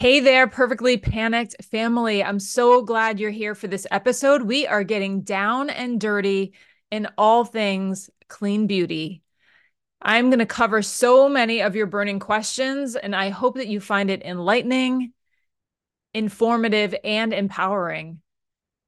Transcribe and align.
Hey 0.00 0.20
there, 0.20 0.46
perfectly 0.46 0.96
panicked 0.96 1.62
family. 1.62 2.24
I'm 2.24 2.40
so 2.40 2.80
glad 2.80 3.20
you're 3.20 3.28
here 3.28 3.54
for 3.54 3.66
this 3.66 3.86
episode. 3.90 4.40
We 4.40 4.66
are 4.66 4.82
getting 4.82 5.20
down 5.20 5.68
and 5.68 6.00
dirty 6.00 6.54
in 6.90 7.06
all 7.18 7.44
things 7.44 8.08
clean 8.26 8.66
beauty. 8.66 9.22
I'm 10.00 10.30
going 10.30 10.38
to 10.38 10.46
cover 10.46 10.80
so 10.80 11.28
many 11.28 11.60
of 11.60 11.76
your 11.76 11.84
burning 11.84 12.18
questions, 12.18 12.96
and 12.96 13.14
I 13.14 13.28
hope 13.28 13.56
that 13.56 13.68
you 13.68 13.78
find 13.78 14.10
it 14.10 14.24
enlightening, 14.24 15.12
informative, 16.14 16.94
and 17.04 17.34
empowering. 17.34 18.22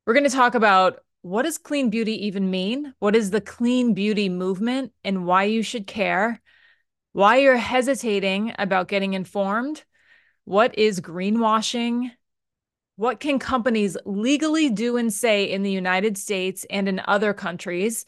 We're 0.06 0.14
going 0.14 0.24
to 0.24 0.30
talk 0.30 0.54
about 0.54 1.00
what 1.20 1.42
does 1.42 1.58
clean 1.58 1.90
beauty 1.90 2.28
even 2.28 2.50
mean? 2.50 2.94
What 3.00 3.14
is 3.14 3.30
the 3.30 3.42
clean 3.42 3.92
beauty 3.92 4.30
movement 4.30 4.92
and 5.04 5.26
why 5.26 5.44
you 5.44 5.62
should 5.62 5.86
care? 5.86 6.40
Why 7.12 7.36
you're 7.36 7.58
hesitating 7.58 8.54
about 8.58 8.88
getting 8.88 9.12
informed? 9.12 9.84
What 10.44 10.76
is 10.76 11.00
greenwashing? 11.00 12.10
What 12.96 13.20
can 13.20 13.38
companies 13.38 13.96
legally 14.04 14.70
do 14.70 14.96
and 14.96 15.12
say 15.12 15.44
in 15.44 15.62
the 15.62 15.70
United 15.70 16.18
States 16.18 16.66
and 16.68 16.88
in 16.88 17.00
other 17.06 17.32
countries? 17.32 18.04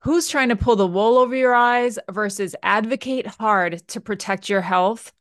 Who's 0.00 0.28
trying 0.28 0.50
to 0.50 0.56
pull 0.56 0.76
the 0.76 0.86
wool 0.86 1.18
over 1.18 1.34
your 1.34 1.54
eyes 1.54 1.98
versus 2.10 2.54
advocate 2.62 3.26
hard 3.26 3.86
to 3.88 4.00
protect 4.00 4.48
your 4.48 4.60
health? 4.60 5.12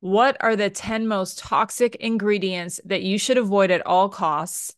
What 0.00 0.36
are 0.40 0.56
the 0.56 0.70
10 0.70 1.08
most 1.08 1.38
toxic 1.38 1.96
ingredients 1.96 2.80
that 2.84 3.02
you 3.02 3.18
should 3.18 3.38
avoid 3.38 3.70
at 3.70 3.84
all 3.86 4.08
costs? 4.08 4.76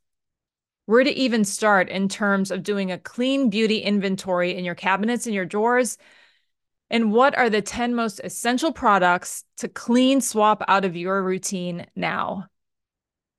Where 0.87 1.05
to 1.05 1.11
even 1.11 1.45
start 1.45 1.89
in 1.89 2.09
terms 2.09 2.51
of 2.51 2.62
doing 2.62 2.91
a 2.91 2.98
clean 2.98 3.51
beauty 3.51 3.79
inventory 3.79 4.56
in 4.56 4.65
your 4.65 4.75
cabinets 4.75 5.27
and 5.27 5.34
your 5.34 5.45
drawers 5.45 5.98
and 6.93 7.11
what 7.11 7.37
are 7.39 7.49
the 7.49 7.63
10 7.63 7.95
most 7.95 8.21
essential 8.23 8.71
products 8.71 9.45
to 9.57 9.67
clean 9.67 10.21
swap 10.21 10.63
out 10.69 10.85
of 10.85 10.95
your 10.95 11.23
routine 11.23 11.87
now? 11.97 12.45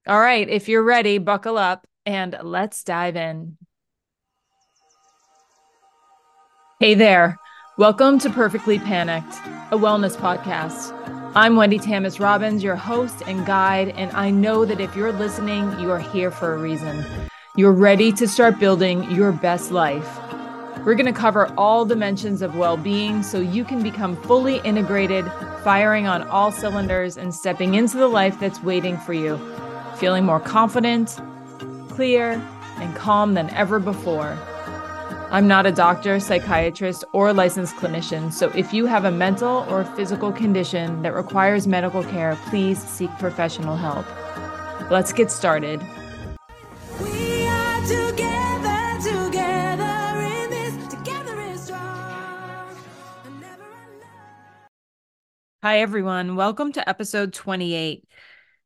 All 0.08 0.20
right, 0.20 0.50
if 0.50 0.68
you're 0.68 0.84
ready, 0.84 1.20
buckle 1.20 1.60
up 1.60 1.86
and 2.04 2.36
let's 2.42 2.84
dive 2.84 3.16
in. 3.16 3.58
Hey 6.80 6.95
there. 6.95 7.38
Welcome 7.78 8.18
to 8.20 8.30
Perfectly 8.32 8.80
Panicked, 8.80 9.34
a 9.72 9.78
wellness 9.78 10.17
podcast. 10.17 10.92
I'm 11.36 11.56
Wendy 11.56 11.78
Tamis 11.78 12.20
Robbins, 12.20 12.64
your 12.64 12.76
host 12.76 13.22
and 13.28 13.45
guide, 13.45 13.90
and 13.90 14.12
I 14.14 14.32
know 14.32 14.66
that 14.66 14.82
if 14.82 14.95
you're 14.95 15.14
listening, 15.14 15.80
you 15.80 15.92
are 15.92 16.00
here 16.00 16.32
for 16.32 16.56
a 16.56 16.58
reason. 16.58 17.06
You're 17.56 17.72
ready 17.72 18.12
to 18.14 18.28
start 18.28 18.60
building 18.60 19.10
your 19.12 19.32
best 19.32 19.72
life. 19.72 20.33
We're 20.86 20.95
going 20.95 21.06
to 21.06 21.14
cover 21.14 21.48
all 21.58 21.86
dimensions 21.86 22.42
of 22.42 22.58
well 22.58 22.76
being 22.76 23.23
so 23.23 23.39
you 23.39 23.64
can 23.64 23.81
become 23.81 24.22
fully 24.23 24.58
integrated, 24.66 25.23
firing 25.64 26.08
on 26.08 26.23
all 26.23 26.52
cylinders, 26.52 27.16
and 27.16 27.34
stepping 27.34 27.76
into 27.76 27.95
the 27.95 28.09
life 28.09 28.38
that's 28.38 28.62
waiting 28.62 28.98
for 28.98 29.14
you, 29.14 29.39
feeling 29.95 30.26
more 30.26 30.42
confident, 30.42 31.22
clear, 31.88 32.31
and 32.80 32.94
calm 32.98 33.34
than 33.34 33.50
ever 33.52 33.80
before. 33.80 34.38
I'm 35.31 35.48
not 35.48 35.66
a 35.66 35.72
doctor, 35.72 36.20
psychiatrist, 36.20 37.06
or 37.14 37.31
licensed 37.31 37.78
clinician, 37.78 38.34
so 38.34 38.50
if 38.50 38.73
you 38.73 38.86
have 38.86 39.06
a 39.06 39.11
mental 39.11 39.66
or 39.70 39.86
physical 39.86 40.34
condition 40.34 41.02
that 41.04 41.14
requires 41.14 41.66
medical 41.66 42.04
care, 42.04 42.38
please 42.48 42.84
seek 42.84 43.09
professional 43.20 43.78
help. 43.78 44.06
Let's 44.92 45.14
get 45.14 45.31
started. 45.31 45.81
Hi, 55.64 55.80
everyone. 55.80 56.36
Welcome 56.36 56.73
to 56.73 56.89
episode 56.89 57.31
28. 57.31 58.03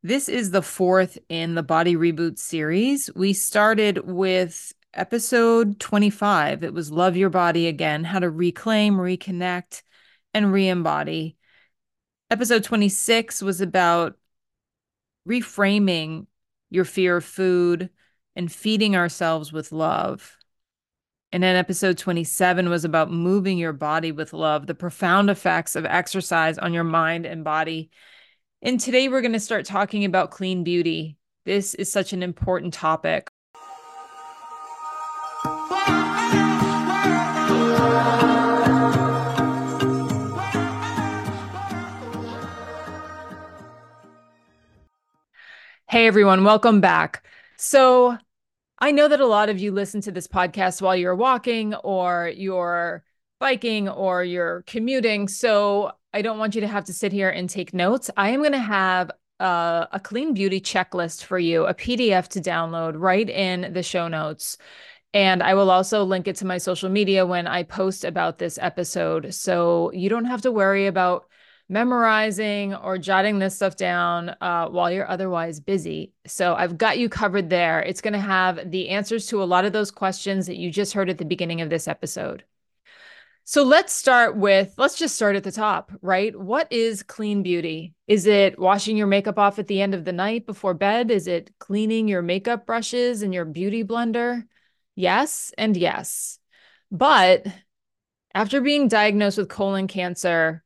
This 0.01 0.27
is 0.27 0.49
the 0.49 0.63
fourth 0.63 1.19
in 1.29 1.53
the 1.53 1.61
Body 1.61 1.95
Reboot 1.95 2.39
series. 2.39 3.07
We 3.15 3.33
started 3.33 3.99
with 4.03 4.73
episode 4.95 5.79
25. 5.79 6.63
It 6.63 6.73
was 6.73 6.91
Love 6.91 7.15
Your 7.15 7.29
Body 7.29 7.67
Again 7.67 8.03
How 8.03 8.17
to 8.17 8.31
Reclaim, 8.31 8.95
Reconnect, 8.95 9.83
and 10.33 10.51
Re 10.51 10.67
Embody. 10.69 11.37
Episode 12.31 12.63
26 12.63 13.43
was 13.43 13.61
about 13.61 14.17
reframing 15.29 16.25
your 16.71 16.83
fear 16.83 17.17
of 17.17 17.25
food 17.25 17.91
and 18.35 18.51
feeding 18.51 18.95
ourselves 18.95 19.53
with 19.53 19.71
love. 19.71 20.36
And 21.33 21.43
then 21.43 21.57
episode 21.57 21.97
27 21.97 22.69
was 22.69 22.85
about 22.85 23.11
moving 23.11 23.57
your 23.57 23.73
body 23.73 24.13
with 24.13 24.31
love, 24.31 24.65
the 24.65 24.73
profound 24.73 25.29
effects 25.29 25.75
of 25.75 25.85
exercise 25.85 26.57
on 26.57 26.73
your 26.73 26.85
mind 26.85 27.25
and 27.25 27.43
body. 27.43 27.89
And 28.61 28.79
today 28.79 29.09
we're 29.09 29.21
going 29.21 29.33
to 29.33 29.39
start 29.39 29.65
talking 29.65 30.05
about 30.05 30.31
clean 30.31 30.63
beauty. 30.63 31.17
This 31.43 31.73
is 31.73 31.91
such 31.91 32.13
an 32.13 32.23
important 32.23 32.73
topic. 32.73 33.29
Hey 45.89 46.07
everyone, 46.07 46.45
welcome 46.45 46.79
back. 46.79 47.25
So, 47.57 48.17
I 48.79 48.91
know 48.91 49.07
that 49.07 49.19
a 49.19 49.25
lot 49.25 49.49
of 49.49 49.59
you 49.59 49.71
listen 49.71 50.01
to 50.01 50.11
this 50.11 50.27
podcast 50.27 50.81
while 50.81 50.95
you're 50.95 51.15
walking 51.15 51.73
or 51.75 52.31
you're 52.35 53.03
biking 53.39 53.89
or 53.89 54.23
you're 54.23 54.63
commuting. 54.67 55.27
So 55.27 55.91
I 56.13 56.21
don't 56.21 56.37
want 56.37 56.53
you 56.53 56.61
to 56.61 56.67
have 56.67 56.85
to 56.85 56.93
sit 56.93 57.11
here 57.11 57.29
and 57.29 57.49
take 57.49 57.73
notes. 57.73 58.11
I 58.15 58.29
am 58.29 58.41
going 58.41 58.51
to 58.51 58.59
have 58.59 59.09
a, 59.39 59.87
a 59.93 59.99
clean 59.99 60.33
beauty 60.35 60.61
checklist 60.61 61.23
for 61.23 61.39
you, 61.39 61.65
a 61.65 61.73
PDF 61.73 62.27
to 62.29 62.39
download 62.39 62.93
right 62.97 63.27
in 63.27 63.73
the 63.73 63.81
show 63.81 64.07
notes. 64.07 64.57
And 65.11 65.41
I 65.41 65.55
will 65.55 65.71
also 65.71 66.03
link 66.03 66.27
it 66.27 66.35
to 66.37 66.45
my 66.45 66.59
social 66.59 66.89
media 66.89 67.25
when 67.25 67.47
I 67.47 67.63
post 67.63 68.03
about 68.03 68.37
this 68.37 68.59
episode. 68.61 69.33
So 69.33 69.91
you 69.91 70.09
don't 70.09 70.25
have 70.25 70.41
to 70.43 70.51
worry 70.51 70.85
about 70.85 71.25
memorizing 71.69 72.73
or 72.73 72.97
jotting 72.97 73.39
this 73.39 73.55
stuff 73.55 73.75
down 73.75 74.35
uh, 74.39 74.67
while 74.69 74.91
you're 74.91 75.09
otherwise 75.09 75.59
busy. 75.59 76.13
So 76.25 76.55
I've 76.55 76.77
got 76.77 76.97
you 76.97 77.09
covered 77.09 77.49
there. 77.49 77.81
It's 77.81 78.01
going 78.01 78.13
to 78.13 78.19
have 78.19 78.71
the 78.71 78.89
answers 78.89 79.27
to 79.27 79.43
a 79.43 79.45
lot 79.45 79.65
of 79.65 79.73
those 79.73 79.91
questions 79.91 80.47
that 80.47 80.57
you 80.57 80.71
just 80.71 80.93
heard 80.93 81.09
at 81.09 81.17
the 81.17 81.25
beginning 81.25 81.61
of 81.61 81.69
this 81.69 81.87
episode. 81.87 82.43
So 83.43 83.63
let's 83.63 83.93
start 83.93 84.35
with, 84.35 84.73
let's 84.77 84.97
just 84.97 85.15
start 85.15 85.37
at 85.37 85.43
the 85.45 85.53
top, 85.53 85.93
right? 86.01 86.37
What 86.37 86.69
is 86.69 87.01
clean 87.01 87.43
beauty? 87.43 87.93
Is 88.05 88.27
it 88.27 88.59
washing 88.59 88.97
your 88.97 89.07
makeup 89.07 89.39
off 89.39 89.57
at 89.57 89.67
the 89.67 89.81
end 89.81 89.93
of 89.93 90.03
the 90.03 90.11
night 90.11 90.45
before 90.45 90.73
bed? 90.73 91.11
Is 91.11 91.27
it 91.27 91.51
cleaning 91.57 92.09
your 92.09 92.21
makeup 92.21 92.65
brushes 92.65 93.21
and 93.21 93.33
your 93.33 93.45
beauty 93.45 93.85
blender? 93.85 94.43
Yes, 94.95 95.53
and 95.57 95.77
yes. 95.77 96.39
But 96.91 97.45
after 98.33 98.59
being 98.59 98.89
diagnosed 98.89 99.37
with 99.37 99.47
colon 99.47 99.87
cancer, 99.87 100.61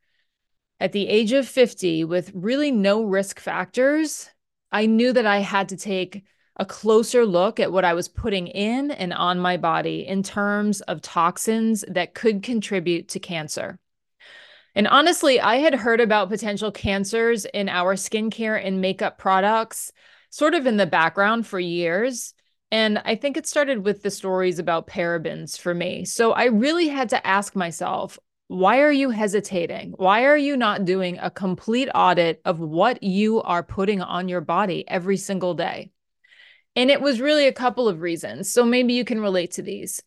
at 0.82 0.94
the 0.94 1.08
age 1.08 1.32
of 1.32 1.48
50, 1.48 2.06
with 2.06 2.32
really 2.34 2.72
no 2.72 3.04
risk 3.04 3.40
factors, 3.40 4.28
I 4.72 4.88
knew 4.88 5.14
that 5.14 5.28
I 5.28 5.38
had 5.38 5.70
to 5.70 5.78
take 5.78 6.24
a 6.58 6.66
closer 6.66 7.24
look 7.24 7.60
at 7.60 7.72
what 7.72 7.86
I 7.86 7.94
was 7.94 8.10
putting 8.10 8.48
in 8.48 8.90
and 8.90 9.14
on 9.14 9.40
my 9.40 9.58
body 9.58 10.08
in 10.08 10.24
terms 10.24 10.82
of 10.82 11.02
toxins 11.02 11.86
that 11.88 12.16
could 12.16 12.42
contribute 12.42 13.10
to 13.10 13.20
cancer. 13.20 13.78
And 14.74 14.88
honestly, 14.88 15.40
I 15.40 15.58
had 15.58 15.76
heard 15.76 16.02
about 16.02 16.30
potential 16.30 16.72
cancers 16.72 17.46
in 17.46 17.70
our 17.70 17.96
skincare 17.96 18.60
and 18.60 18.82
makeup 18.82 19.20
products 19.20 19.92
sort 20.32 20.56
of 20.56 20.66
in 20.66 20.78
the 20.78 20.88
background 20.88 21.46
for 21.46 21.60
years. 21.60 22.34
And 22.72 22.98
I 23.06 23.16
think 23.16 23.38
it 23.38 23.46
started 23.46 23.86
with 23.86 24.02
the 24.02 24.10
stories 24.10 24.58
about 24.58 24.88
parabens 24.88 25.60
for 25.60 25.76
me. 25.76 26.06
So 26.06 26.32
I 26.32 26.46
really 26.46 26.88
had 26.88 27.10
to 27.10 27.28
ask 27.28 27.56
myself 27.56 28.18
why 28.52 28.82
are 28.82 28.92
you 28.92 29.12
hesitating? 29.12 29.94
Why 29.96 30.26
are 30.26 30.36
you 30.36 30.58
not 30.58 30.84
doing 30.84 31.18
a 31.20 31.32
complete 31.32 31.88
audit 31.96 32.42
of 32.44 32.60
what 32.60 33.02
you 33.02 33.42
are 33.44 33.64
putting 33.64 34.02
on 34.02 34.28
your 34.28 34.42
body 34.42 34.84
every 34.90 35.16
single 35.16 35.54
day? 35.54 35.94
And 36.76 36.92
it 36.92 37.00
was 37.00 37.22
really 37.22 37.48
a 37.48 37.54
couple 37.54 37.88
of 37.88 38.02
reasons. 38.02 38.52
So 38.52 38.66
maybe 38.66 38.92
you 38.92 39.06
can 39.06 39.22
relate 39.22 39.52
to 39.52 39.62
these. 39.62 40.04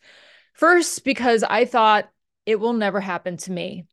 First, 0.52 1.06
because 1.06 1.43
I 1.43 1.64
thought 1.64 2.11
it 2.44 2.61
will 2.61 2.75
never 2.75 3.00
happen 3.00 3.38
to 3.38 3.50
me. 3.50 3.87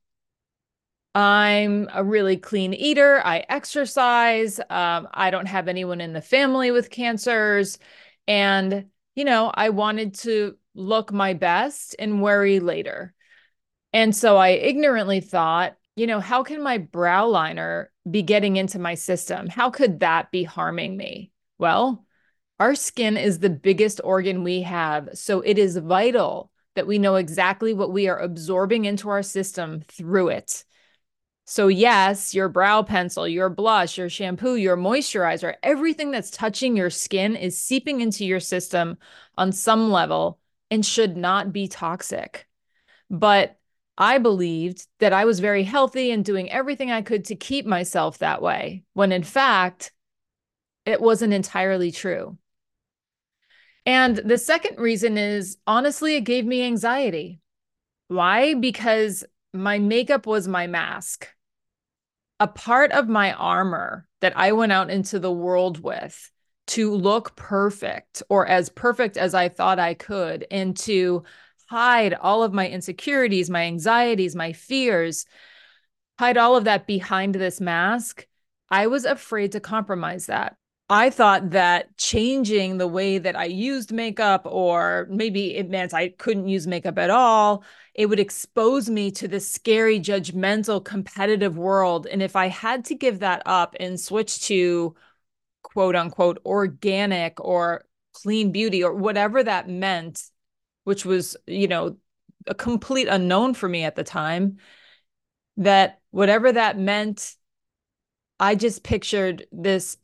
I'm 1.16 1.88
a 1.94 2.04
really 2.04 2.36
clean 2.36 2.74
eater. 2.74 3.22
I 3.24 3.46
exercise. 3.48 4.60
Um, 4.70 5.08
I 5.14 5.32
don't 5.32 5.48
have 5.48 5.70
anyone 5.70 6.02
in 6.02 6.12
the 6.12 6.22
family 6.22 6.72
with 6.72 6.90
cancers. 6.90 7.80
And, 8.28 8.88
you 9.16 9.24
know, 9.24 9.50
I 9.54 9.70
wanted 9.70 10.16
to 10.16 10.58
look 10.76 11.14
my 11.14 11.36
best 11.36 11.96
and 11.98 12.22
worry 12.22 12.60
later. 12.60 13.14
And 13.94 14.16
so 14.16 14.38
I 14.38 14.50
ignorantly 14.50 15.20
thought, 15.20 15.76
you 15.96 16.08
know, 16.08 16.20
how 16.20 16.44
can 16.44 16.64
my 16.64 16.78
brow 16.78 17.28
liner 17.28 17.92
be 18.10 18.22
getting 18.22 18.56
into 18.56 18.80
my 18.80 18.96
system? 18.96 19.48
How 19.48 19.70
could 19.70 20.00
that 20.00 20.32
be 20.32 20.44
harming 20.44 20.96
me? 20.96 21.32
Well, 21.58 22.06
our 22.60 22.76
skin 22.76 23.18
is 23.18 23.40
the 23.40 23.50
biggest 23.50 24.00
organ 24.04 24.44
we 24.44 24.62
have. 24.62 25.10
So 25.14 25.42
it 25.42 25.58
is 25.58 25.78
vital 25.78 26.52
that 26.76 26.88
we 26.88 27.00
know 27.00 27.16
exactly 27.16 27.74
what 27.74 27.92
we 27.92 28.08
are 28.08 28.20
absorbing 28.20 28.86
into 28.86 29.10
our 29.10 29.24
system 29.24 29.82
through 29.88 30.30
it. 30.30 30.64
So, 31.46 31.68
yes, 31.68 32.34
your 32.34 32.48
brow 32.48 32.82
pencil, 32.82 33.28
your 33.28 33.50
blush, 33.50 33.98
your 33.98 34.10
shampoo, 34.10 34.56
your 34.56 34.78
moisturizer, 34.78 35.56
everything 35.64 36.12
that's 36.12 36.32
touching 36.32 36.78
your 36.78 36.90
skin 36.90 37.36
is 37.36 37.58
seeping 37.58 38.00
into 38.00 38.26
your 38.26 38.40
system 38.40 38.98
on 39.38 39.52
some 39.52 39.92
level 39.92 40.40
and 40.70 40.86
should 40.86 41.18
not 41.18 41.52
be 41.52 41.68
toxic. 41.68 42.48
But 43.10 43.60
I 43.98 44.18
believed 44.18 44.88
that 45.00 45.14
I 45.14 45.26
was 45.26 45.40
very 45.40 45.64
healthy 45.64 46.12
and 46.12 46.26
doing 46.26 46.52
everything 46.52 46.92
I 46.92 47.02
could 47.02 47.26
to 47.26 47.36
keep 47.36 47.66
myself 47.66 48.18
that 48.18 48.42
way, 48.42 48.84
when 48.94 49.12
in 49.12 49.24
fact, 49.24 49.92
it 50.86 51.02
wasn't 51.02 51.34
entirely 51.34 51.92
true. 51.92 52.38
And 53.86 54.18
the 54.18 54.38
second 54.38 54.78
reason 54.78 55.18
is 55.18 55.58
honestly, 55.66 56.16
it 56.16 56.22
gave 56.22 56.46
me 56.46 56.64
anxiety. 56.64 57.40
Why? 58.08 58.54
Because 58.54 59.24
my 59.54 59.80
makeup 59.80 60.26
was 60.26 60.48
my 60.48 60.68
mask. 60.68 61.28
A 62.40 62.48
part 62.48 62.92
of 62.92 63.08
my 63.08 63.34
armor 63.34 64.08
that 64.22 64.34
I 64.36 64.52
went 64.54 64.72
out 64.72 64.90
into 64.90 65.20
the 65.20 65.32
world 65.32 65.82
with 65.84 66.32
to 66.68 66.94
look 66.94 67.36
perfect 67.36 68.24
or 68.30 68.48
as 68.48 68.70
perfect 68.70 69.18
as 69.18 69.34
I 69.34 69.50
thought 69.50 69.80
I 69.80 69.94
could 69.94 70.46
and 70.50 70.76
to 70.78 71.24
hide 71.72 72.14
all 72.14 72.44
of 72.44 72.52
my 72.52 72.68
insecurities, 72.68 73.50
my 73.50 73.64
anxieties, 73.64 74.36
my 74.36 74.52
fears, 74.52 75.26
hide 76.20 76.36
all 76.36 76.58
of 76.58 76.66
that 76.66 76.86
behind 76.86 77.34
this 77.34 77.62
mask. 77.62 78.28
I 78.70 78.88
was 78.88 79.06
afraid 79.06 79.54
to 79.54 79.62
compromise 79.62 80.26
that. 80.26 80.58
I 80.90 81.10
thought 81.10 81.52
that 81.52 81.96
changing 81.96 82.78
the 82.78 82.88
way 82.88 83.20
that 83.20 83.38
I 83.38 83.46
used 83.46 83.94
makeup, 83.94 84.42
or 84.46 85.08
maybe 85.10 85.56
it 85.56 85.70
meant 85.70 85.94
I 85.94 86.10
couldn't 86.10 86.50
use 86.50 86.68
makeup 86.68 86.98
at 86.98 87.10
all, 87.10 87.64
it 87.94 88.08
would 88.08 88.20
expose 88.20 88.90
me 88.90 89.10
to 89.12 89.30
this 89.30 89.50
scary, 89.50 89.98
judgmental, 89.98 90.84
competitive 90.84 91.58
world. 91.58 92.06
And 92.06 92.22
if 92.22 92.36
I 92.36 92.48
had 92.48 92.84
to 92.86 92.96
give 92.96 93.20
that 93.20 93.44
up 93.46 93.78
and 93.80 93.98
switch 93.98 94.42
to 94.48 94.94
quote 95.62 95.96
unquote 95.96 96.40
organic 96.46 97.40
or 97.40 97.86
clean 98.12 98.52
beauty 98.52 98.84
or 98.84 98.94
whatever 98.94 99.42
that 99.42 99.70
meant, 99.70 100.22
which 100.84 101.06
was, 101.06 101.38
you 101.48 101.68
know, 101.68 101.98
a 102.48 102.56
complete 102.56 103.08
unknown 103.08 103.54
for 103.54 103.70
me 103.70 103.84
at 103.84 103.96
the 103.96 104.04
time, 104.04 104.58
that 105.58 106.00
whatever 106.12 106.52
that 106.52 106.78
meant, 106.78 107.36
I 108.40 108.56
just 108.56 108.84
pictured 108.84 109.46
this 109.52 109.98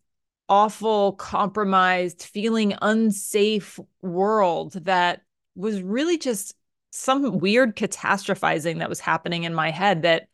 awful, 0.49 1.13
compromised, 1.13 2.23
feeling 2.23 2.75
unsafe 2.81 3.79
world 4.01 4.73
that 4.85 5.21
was 5.55 5.81
really 5.81 6.17
just 6.17 6.55
some 6.91 7.39
weird 7.39 7.75
catastrophizing 7.75 8.79
that 8.79 8.89
was 8.89 8.99
happening 8.99 9.43
in 9.43 9.53
my 9.53 9.71
head 9.71 10.03
that 10.03 10.27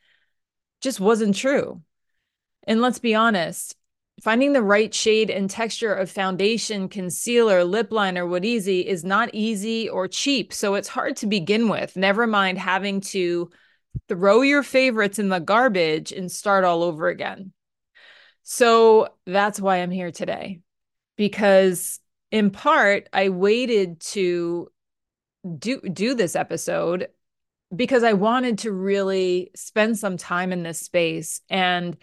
just 0.81 0.99
wasn't 0.99 1.35
true. 1.35 1.81
And 2.67 2.81
let's 2.81 2.99
be 2.99 3.15
honest, 3.15 3.75
finding 4.23 4.53
the 4.53 4.61
right 4.61 4.93
shade 4.93 5.29
and 5.29 5.49
texture 5.49 5.93
of 5.93 6.09
foundation, 6.09 6.87
concealer, 6.87 7.65
lip 7.65 7.91
liner, 7.91 8.25
what 8.25 8.45
easy 8.45 8.79
is 8.79 9.03
not 9.03 9.29
easy 9.33 9.89
or 9.89 10.07
cheap. 10.07 10.53
So 10.53 10.75
it's 10.75 10.87
hard 10.87 11.17
to 11.17 11.27
begin 11.27 11.67
with. 11.67 11.97
Never 11.97 12.25
mind 12.25 12.57
having 12.57 13.01
to 13.01 13.49
throw 14.07 14.41
your 14.41 14.63
favorites 14.63 15.19
in 15.19 15.27
the 15.27 15.41
garbage 15.41 16.13
and 16.13 16.31
start 16.31 16.63
all 16.63 16.83
over 16.83 17.09
again. 17.09 17.51
So 18.43 19.09
that's 19.25 19.59
why 19.59 19.77
I'm 19.77 19.91
here 19.91 20.11
today. 20.11 20.61
Because 21.17 21.99
in 22.31 22.49
part, 22.49 23.09
I 23.11 23.27
waited 23.27 23.99
to 23.99 24.69
do 25.59 25.81
do 25.81 26.15
this 26.15 26.37
episode 26.37 27.09
because 27.75 28.03
I 28.03 28.13
wanted 28.13 28.59
to 28.59 28.71
really 28.71 29.51
spend 29.53 29.99
some 29.99 30.15
time 30.15 30.53
in 30.53 30.63
this 30.63 30.79
space 30.79 31.41
and 31.49 31.97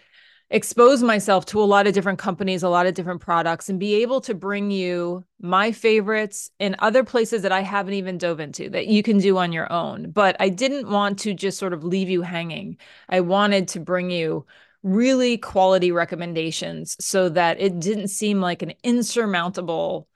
expose 0.51 1.01
myself 1.01 1.45
to 1.47 1.61
a 1.61 1.63
lot 1.63 1.87
of 1.87 1.93
different 1.93 2.19
companies, 2.19 2.61
a 2.61 2.69
lot 2.69 2.85
of 2.85 2.93
different 2.93 3.21
products, 3.21 3.69
and 3.69 3.79
be 3.79 3.95
able 4.01 4.19
to 4.21 4.35
bring 4.35 4.69
you 4.69 5.23
my 5.39 5.71
favorites 5.71 6.51
and 6.59 6.75
other 6.79 7.03
places 7.03 7.41
that 7.41 7.53
I 7.53 7.61
haven't 7.61 7.93
even 7.93 8.17
dove 8.17 8.41
into 8.41 8.69
that 8.69 8.87
you 8.87 9.01
can 9.01 9.17
do 9.17 9.37
on 9.37 9.53
your 9.53 9.71
own. 9.71 10.11
But 10.11 10.35
I 10.39 10.49
didn't 10.49 10.89
want 10.89 11.19
to 11.19 11.33
just 11.33 11.57
sort 11.57 11.73
of 11.73 11.85
leave 11.85 12.09
you 12.09 12.21
hanging. 12.21 12.77
I 13.07 13.21
wanted 13.21 13.69
to 13.69 13.79
bring 13.79 14.11
you 14.11 14.45
really 14.83 15.37
quality 15.37 15.91
recommendations 15.91 16.97
so 16.99 17.29
that 17.29 17.61
it 17.61 17.79
didn't 17.79 18.09
seem 18.09 18.41
like 18.41 18.61
an 18.61 18.73
insurmountable 18.83 20.07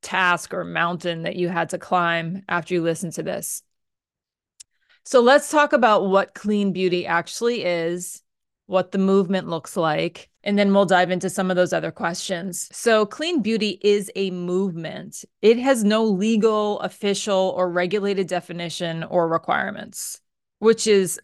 task 0.00 0.54
or 0.54 0.64
mountain 0.64 1.22
that 1.22 1.36
you 1.36 1.48
had 1.48 1.70
to 1.70 1.78
climb 1.78 2.44
after 2.48 2.74
you 2.74 2.82
listen 2.82 3.10
to 3.12 3.22
this. 3.22 3.62
So 5.04 5.20
let's 5.20 5.50
talk 5.50 5.72
about 5.72 6.06
what 6.06 6.34
clean 6.34 6.72
beauty 6.72 7.06
actually 7.06 7.64
is, 7.64 8.21
what 8.72 8.90
the 8.90 8.98
movement 8.98 9.48
looks 9.48 9.76
like, 9.76 10.30
and 10.42 10.58
then 10.58 10.72
we'll 10.72 10.86
dive 10.86 11.10
into 11.10 11.28
some 11.28 11.50
of 11.50 11.56
those 11.56 11.74
other 11.74 11.92
questions. 11.92 12.70
So, 12.72 13.04
clean 13.04 13.42
beauty 13.42 13.78
is 13.82 14.10
a 14.16 14.30
movement. 14.30 15.26
It 15.42 15.58
has 15.58 15.84
no 15.84 16.04
legal, 16.04 16.80
official, 16.80 17.54
or 17.54 17.70
regulated 17.70 18.28
definition 18.28 19.04
or 19.04 19.28
requirements, 19.28 20.20
which 20.58 20.86
is 20.86 21.20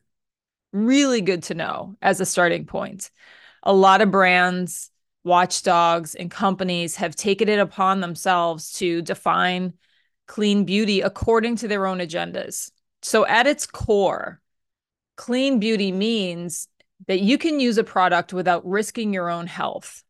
really 0.74 1.22
good 1.22 1.42
to 1.44 1.54
know 1.54 1.96
as 2.02 2.20
a 2.20 2.26
starting 2.26 2.66
point. 2.66 3.10
A 3.62 3.72
lot 3.72 4.02
of 4.02 4.10
brands, 4.10 4.90
watchdogs, 5.24 6.14
and 6.14 6.30
companies 6.30 6.96
have 6.96 7.16
taken 7.16 7.48
it 7.48 7.58
upon 7.58 8.00
themselves 8.00 8.72
to 8.74 9.00
define 9.00 9.72
clean 10.26 10.64
beauty 10.64 11.00
according 11.00 11.56
to 11.56 11.68
their 11.68 11.86
own 11.86 11.98
agendas. 11.98 12.70
So, 13.00 13.24
at 13.26 13.46
its 13.46 13.66
core, 13.66 14.42
clean 15.16 15.58
beauty 15.60 15.92
means 15.92 16.68
that 17.06 17.20
you 17.20 17.38
can 17.38 17.60
use 17.60 17.78
a 17.78 17.84
product 17.84 18.32
without 18.32 18.66
risking 18.66 19.12
your 19.12 19.30
own 19.30 19.46
health. 19.46 20.02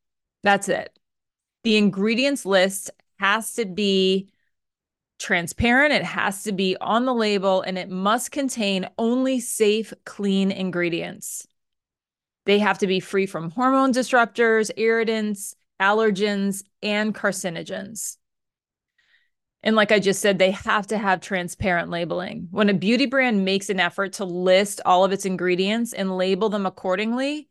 That's 0.42 0.68
it. 0.68 0.96
The 1.64 1.76
ingredients 1.76 2.46
list 2.46 2.90
has 3.18 3.54
to 3.54 3.66
be 3.66 4.30
transparent, 5.18 5.92
it 5.92 6.04
has 6.04 6.44
to 6.44 6.52
be 6.52 6.76
on 6.80 7.04
the 7.04 7.14
label, 7.14 7.62
and 7.62 7.76
it 7.76 7.90
must 7.90 8.30
contain 8.30 8.88
only 8.98 9.40
safe, 9.40 9.92
clean 10.04 10.52
ingredients. 10.52 11.46
They 12.46 12.60
have 12.60 12.78
to 12.78 12.86
be 12.86 13.00
free 13.00 13.26
from 13.26 13.50
hormone 13.50 13.92
disruptors, 13.92 14.70
irritants, 14.76 15.56
allergens, 15.80 16.62
and 16.82 17.14
carcinogens. 17.14 18.17
And 19.68 19.76
like 19.76 19.92
I 19.92 19.98
just 19.98 20.22
said, 20.22 20.38
they 20.38 20.52
have 20.52 20.86
to 20.86 20.96
have 20.96 21.20
transparent 21.20 21.90
labeling. 21.90 22.48
When 22.50 22.70
a 22.70 22.72
beauty 22.72 23.04
brand 23.04 23.44
makes 23.44 23.68
an 23.68 23.78
effort 23.78 24.14
to 24.14 24.24
list 24.24 24.80
all 24.86 25.04
of 25.04 25.12
its 25.12 25.26
ingredients 25.26 25.92
and 25.92 26.16
label 26.16 26.48
them 26.48 26.64
accordingly, 26.64 27.50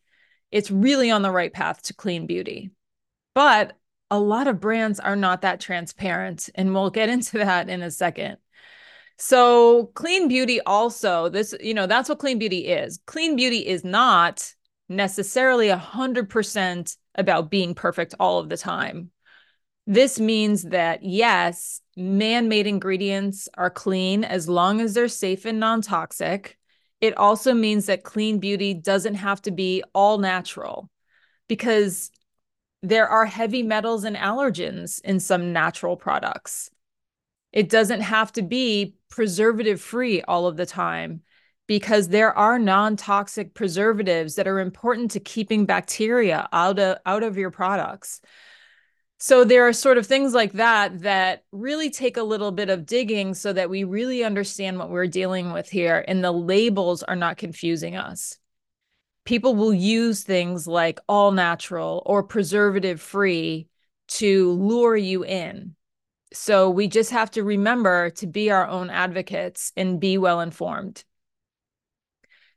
it's 0.49 0.71
really 0.71 1.11
on 1.11 1.21
the 1.21 1.29
right 1.29 1.53
path 1.53 1.83
to 1.83 1.93
clean 1.93 2.25
beauty. 2.25 2.71
But 3.35 3.77
a 4.09 4.17
lot 4.19 4.47
of 4.47 4.59
brands 4.59 4.99
are 4.99 5.15
not 5.15 5.43
that 5.43 5.59
transparent. 5.59 6.49
And 6.55 6.73
we'll 6.73 6.89
get 6.89 7.09
into 7.15 7.37
that 7.37 7.69
in 7.69 7.83
a 7.83 7.91
second. 7.91 8.37
So, 9.19 9.91
clean 9.93 10.27
beauty 10.27 10.59
also, 10.61 11.29
this, 11.29 11.53
you 11.61 11.75
know, 11.75 11.85
that's 11.85 12.09
what 12.09 12.17
clean 12.17 12.39
beauty 12.39 12.65
is. 12.65 12.99
Clean 13.05 13.35
beauty 13.35 13.59
is 13.59 13.83
not 13.83 14.55
necessarily 14.89 15.67
100% 15.67 16.97
about 17.13 17.51
being 17.51 17.75
perfect 17.75 18.15
all 18.19 18.39
of 18.39 18.49
the 18.49 18.57
time. 18.57 19.11
This 19.89 20.19
means 20.19 20.63
that, 20.63 21.01
yes, 21.01 21.81
man 21.95 22.49
made 22.49 22.67
ingredients 22.67 23.47
are 23.53 23.69
clean 23.69 24.25
as 24.25 24.49
long 24.49 24.81
as 24.81 24.93
they're 24.93 25.07
safe 25.07 25.45
and 25.45 25.61
non 25.61 25.81
toxic. 25.81 26.57
It 26.99 27.17
also 27.17 27.53
means 27.53 27.85
that 27.85 28.03
clean 28.03 28.39
beauty 28.39 28.73
doesn't 28.73 29.15
have 29.15 29.41
to 29.43 29.51
be 29.51 29.83
all 29.95 30.17
natural 30.17 30.89
because 31.47 32.11
there 32.83 33.07
are 33.07 33.25
heavy 33.25 33.63
metals 33.63 34.03
and 34.03 34.17
allergens 34.17 34.99
in 35.05 35.21
some 35.21 35.53
natural 35.53 35.95
products. 35.95 36.69
It 37.53 37.69
doesn't 37.69 38.01
have 38.01 38.33
to 38.33 38.41
be 38.41 38.95
preservative 39.09 39.79
free 39.79 40.21
all 40.21 40.47
of 40.47 40.57
the 40.57 40.65
time 40.65 41.21
because 41.65 42.09
there 42.09 42.37
are 42.37 42.59
non-toxic 42.59 43.53
preservatives 43.53 44.35
that 44.35 44.47
are 44.49 44.59
important 44.59 45.11
to 45.11 45.21
keeping 45.21 45.65
bacteria 45.65 46.49
out 46.51 46.77
of 46.77 46.97
out 47.05 47.23
of 47.23 47.37
your 47.37 47.51
products. 47.51 48.19
So 49.19 49.43
there 49.43 49.67
are 49.67 49.73
sort 49.73 49.97
of 49.97 50.05
things 50.05 50.33
like 50.33 50.53
that 50.53 51.01
that 51.01 51.43
really 51.51 51.89
take 51.89 52.17
a 52.17 52.23
little 52.23 52.51
bit 52.51 52.69
of 52.69 52.85
digging 52.85 53.33
so 53.33 53.51
that 53.53 53.69
we 53.69 53.83
really 53.83 54.23
understand 54.23 54.77
what 54.77 54.91
we're 54.91 55.07
dealing 55.07 55.51
with 55.53 55.69
here 55.69 56.05
and 56.07 56.23
the 56.23 56.31
labels 56.31 57.01
are 57.01 57.15
not 57.15 57.37
confusing 57.37 57.95
us 57.95 58.37
people 59.27 59.55
will 59.55 59.73
use 59.73 60.23
things 60.23 60.67
like 60.67 61.01
all 61.09 61.31
natural 61.31 62.01
or 62.05 62.23
preservative 62.23 63.01
free 63.01 63.67
to 64.07 64.51
lure 64.53 64.95
you 64.95 65.25
in. 65.25 65.75
So 66.31 66.69
we 66.69 66.87
just 66.87 67.11
have 67.11 67.29
to 67.31 67.43
remember 67.43 68.09
to 68.11 68.25
be 68.25 68.51
our 68.51 68.65
own 68.65 68.89
advocates 68.89 69.73
and 69.75 69.99
be 69.99 70.17
well 70.17 70.39
informed. 70.39 71.03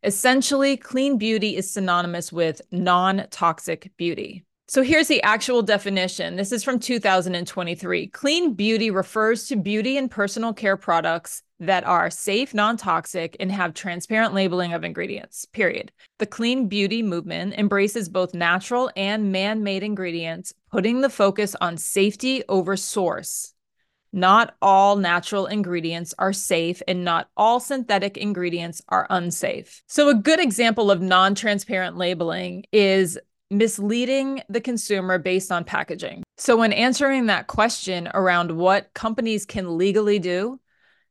Essentially, 0.05 0.77
clean 0.77 1.19
beauty 1.19 1.57
is 1.57 1.69
synonymous 1.69 2.33
with 2.33 2.63
non 2.71 3.27
toxic 3.31 3.91
beauty. 3.97 4.45
So 4.71 4.85
here's 4.85 5.09
the 5.09 5.21
actual 5.25 5.63
definition. 5.63 6.37
This 6.37 6.53
is 6.53 6.63
from 6.63 6.79
2023. 6.79 8.07
Clean 8.07 8.55
beauty 8.55 8.93
refers 8.93 9.49
to 9.49 9.57
beauty 9.57 9.97
and 9.97 10.09
personal 10.09 10.53
care 10.53 10.77
products 10.77 11.43
that 11.59 11.83
are 11.83 12.09
safe, 12.09 12.55
non 12.55 12.77
toxic, 12.77 13.37
and 13.41 13.51
have 13.51 13.75
transparent 13.75 14.33
labeling 14.33 14.73
of 14.73 14.85
ingredients, 14.85 15.45
period. 15.47 15.91
The 16.21 16.27
clean 16.27 16.69
beauty 16.69 17.03
movement 17.03 17.55
embraces 17.55 18.09
both 18.09 18.33
natural 18.33 18.93
and 18.95 19.33
man 19.33 19.65
made 19.65 19.83
ingredients, 19.83 20.55
putting 20.71 21.01
the 21.01 21.11
focus 21.11 21.57
on 21.61 21.77
safety 21.77 22.45
over 22.49 22.77
source. 22.77 23.53
Not 24.13 24.55
all 24.63 24.95
natural 24.95 25.47
ingredients 25.47 26.15
are 26.17 26.33
safe, 26.33 26.81
and 26.87 27.05
not 27.05 27.29
all 27.37 27.59
synthetic 27.59 28.17
ingredients 28.17 28.83
are 28.89 29.09
unsafe. 29.11 29.83
So, 29.89 30.09
a 30.09 30.15
good 30.15 30.39
example 30.39 30.93
of 30.93 31.03
non 31.03 31.35
transparent 31.35 31.97
labeling 31.97 32.67
is 32.73 33.19
misleading 33.51 34.43
the 34.49 34.61
consumer 34.61 35.19
based 35.19 35.51
on 35.51 35.65
packaging. 35.65 36.23
So, 36.39 36.57
when 36.57 36.73
answering 36.73 37.27
that 37.27 37.49
question 37.49 38.09
around 38.15 38.53
what 38.53 38.95
companies 38.95 39.45
can 39.45 39.77
legally 39.77 40.19
do, 40.19 40.61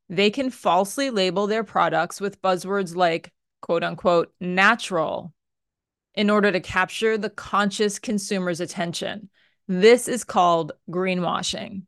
they 0.10 0.32
can 0.32 0.50
falsely 0.50 1.10
label 1.10 1.46
their 1.48 1.64
products 1.64 2.20
with 2.20 2.42
buzzwords 2.42 2.96
like 2.96 3.32
quote 3.62 3.84
unquote 3.84 4.34
natural 4.40 5.34
in 6.16 6.30
order 6.30 6.52
to 6.52 6.60
capture 6.60 7.18
the 7.18 7.30
conscious 7.30 8.00
consumer's 8.00 8.60
attention. 8.60 9.30
This 9.68 10.08
is 10.08 10.24
called 10.24 10.72
greenwashing. 10.90 11.84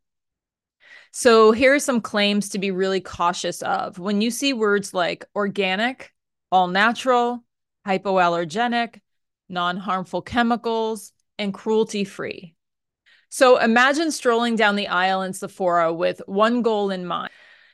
So, 1.10 1.52
here 1.52 1.74
are 1.74 1.80
some 1.80 2.00
claims 2.00 2.50
to 2.50 2.58
be 2.58 2.70
really 2.70 3.00
cautious 3.00 3.60
of. 3.62 3.98
When 3.98 4.20
you 4.20 4.30
see 4.30 4.52
words 4.52 4.94
like 4.94 5.24
organic, 5.34 6.12
all 6.50 6.68
natural, 6.68 7.44
hypoallergenic, 7.86 9.00
non 9.52 9.76
harmful 9.76 10.22
chemicals, 10.22 11.12
and 11.38 11.54
cruelty 11.54 12.04
free. 12.04 12.54
So 13.28 13.58
imagine 13.58 14.10
strolling 14.12 14.56
down 14.56 14.76
the 14.76 14.88
aisle 14.88 15.22
in 15.22 15.32
Sephora 15.32 15.92
with 15.92 16.20
one 16.26 16.62
goal 16.62 16.90
in 16.90 17.06
mind. 17.06 17.30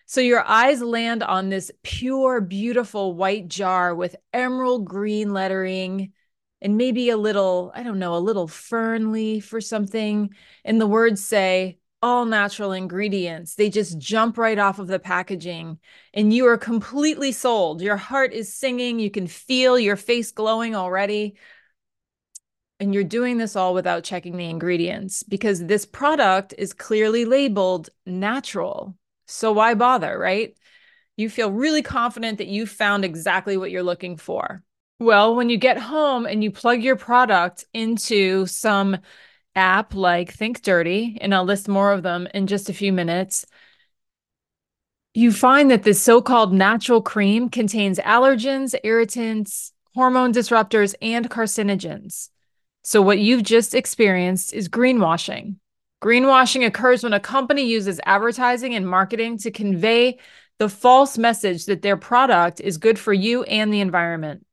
So 0.06 0.20
your 0.20 0.44
eyes 0.44 0.80
land 0.80 1.23
on 1.23 1.49
this 1.49 1.70
pure, 1.82 2.40
beautiful 2.40 3.14
white 3.14 3.49
jar 3.49 3.94
with 3.94 4.16
emerald 4.32 4.87
green 4.87 5.32
lettering 5.32 6.12
and 6.62 6.76
maybe 6.76 7.11
a 7.11 7.16
little, 7.16 7.73
I 7.75 7.82
don't 7.82 7.99
know, 7.99 8.16
a 8.16 8.18
little 8.18 8.49
fern 8.49 9.12
leaf 9.12 9.52
or 9.52 9.61
something. 9.61 10.30
And 10.64 10.80
the 10.80 10.87
words 10.87 11.25
say, 11.25 11.78
all 12.00 12.25
natural 12.25 12.73
ingredients. 12.73 13.56
They 13.56 13.70
just 13.70 13.99
jump 13.99 14.38
right 14.38 14.58
off 14.58 14.78
of 14.78 14.87
the 14.87 14.99
packaging 14.99 15.78
and 16.14 16.32
you 16.32 16.47
are 16.47 16.56
completely 16.56 17.32
sold. 17.32 17.82
Your 17.82 17.97
heart 17.97 18.32
is 18.32 18.54
singing. 18.54 19.00
You 19.00 19.11
can 19.11 19.26
feel 19.26 19.78
your 19.78 19.97
face 19.97 20.30
glowing 20.30 20.76
already. 20.76 21.35
And 22.80 22.94
you're 22.94 23.04
doing 23.04 23.38
this 23.38 23.56
all 23.56 23.75
without 23.75 24.04
checking 24.04 24.37
the 24.37 24.49
ingredients 24.49 25.23
because 25.25 25.64
this 25.64 25.85
product 25.85 26.54
is 26.56 26.73
clearly 26.73 27.25
labeled 27.25 27.90
natural. 28.06 28.97
So 29.26 29.52
why 29.52 29.75
bother, 29.75 30.16
right? 30.16 30.56
You 31.16 31.28
feel 31.28 31.50
really 31.50 31.82
confident 31.82 32.38
that 32.38 32.47
you 32.47 32.66
found 32.66 33.04
exactly 33.04 33.56
what 33.56 33.73
you're 33.73 33.82
looking 33.82 34.16
for. 34.16 34.62
Well, 35.00 35.35
when 35.35 35.50
you 35.50 35.56
get 35.56 35.78
home 35.78 36.26
and 36.26 36.42
you 36.42 36.50
plug 36.50 36.82
your 36.82 36.97
product 36.97 37.64
into 37.75 38.47
some 38.47 38.99
app 39.54 39.94
like 39.94 40.32
Think 40.32 40.62
Dirty, 40.62 41.18
and 41.20 41.35
I'll 41.35 41.44
list 41.44 41.68
more 41.68 41.92
of 41.92 42.04
them 42.04 42.28
in 42.32 42.47
just 42.47 42.68
a 42.68 42.75
few 42.75 42.92
minutes, 42.92 43.44
you 45.14 45.32
find 45.32 45.70
that 45.73 45.82
this 45.82 46.00
so 46.00 46.23
called 46.23 46.52
natural 46.52 47.02
cream 47.02 47.49
contains 47.49 47.99
allergens, 47.99 48.76
irritants, 48.85 49.73
hormone 49.94 50.32
disruptors, 50.32 50.94
and 51.02 51.28
carcinogens. 51.28 52.28
So, 52.82 53.02
what 53.02 53.18
you've 53.18 53.42
just 53.42 53.75
experienced 53.75 54.54
is 54.54 54.68
greenwashing. 54.68 55.56
Greenwashing 56.02 56.64
occurs 56.64 57.02
when 57.02 57.12
a 57.12 57.20
company 57.20 57.66
uses 57.66 58.00
advertising 58.04 58.75
and 58.75 58.88
marketing 58.88 59.38
to 59.38 59.50
convey 59.50 60.18
the 60.58 60.68
false 60.68 61.18
message 61.18 61.66
that 61.66 61.82
their 61.82 61.97
product 61.97 62.61
is 62.61 62.78
good 62.78 62.99
for 62.99 63.12
you 63.12 63.42
and 63.44 63.73
the 63.73 63.80
environment. 63.80 64.44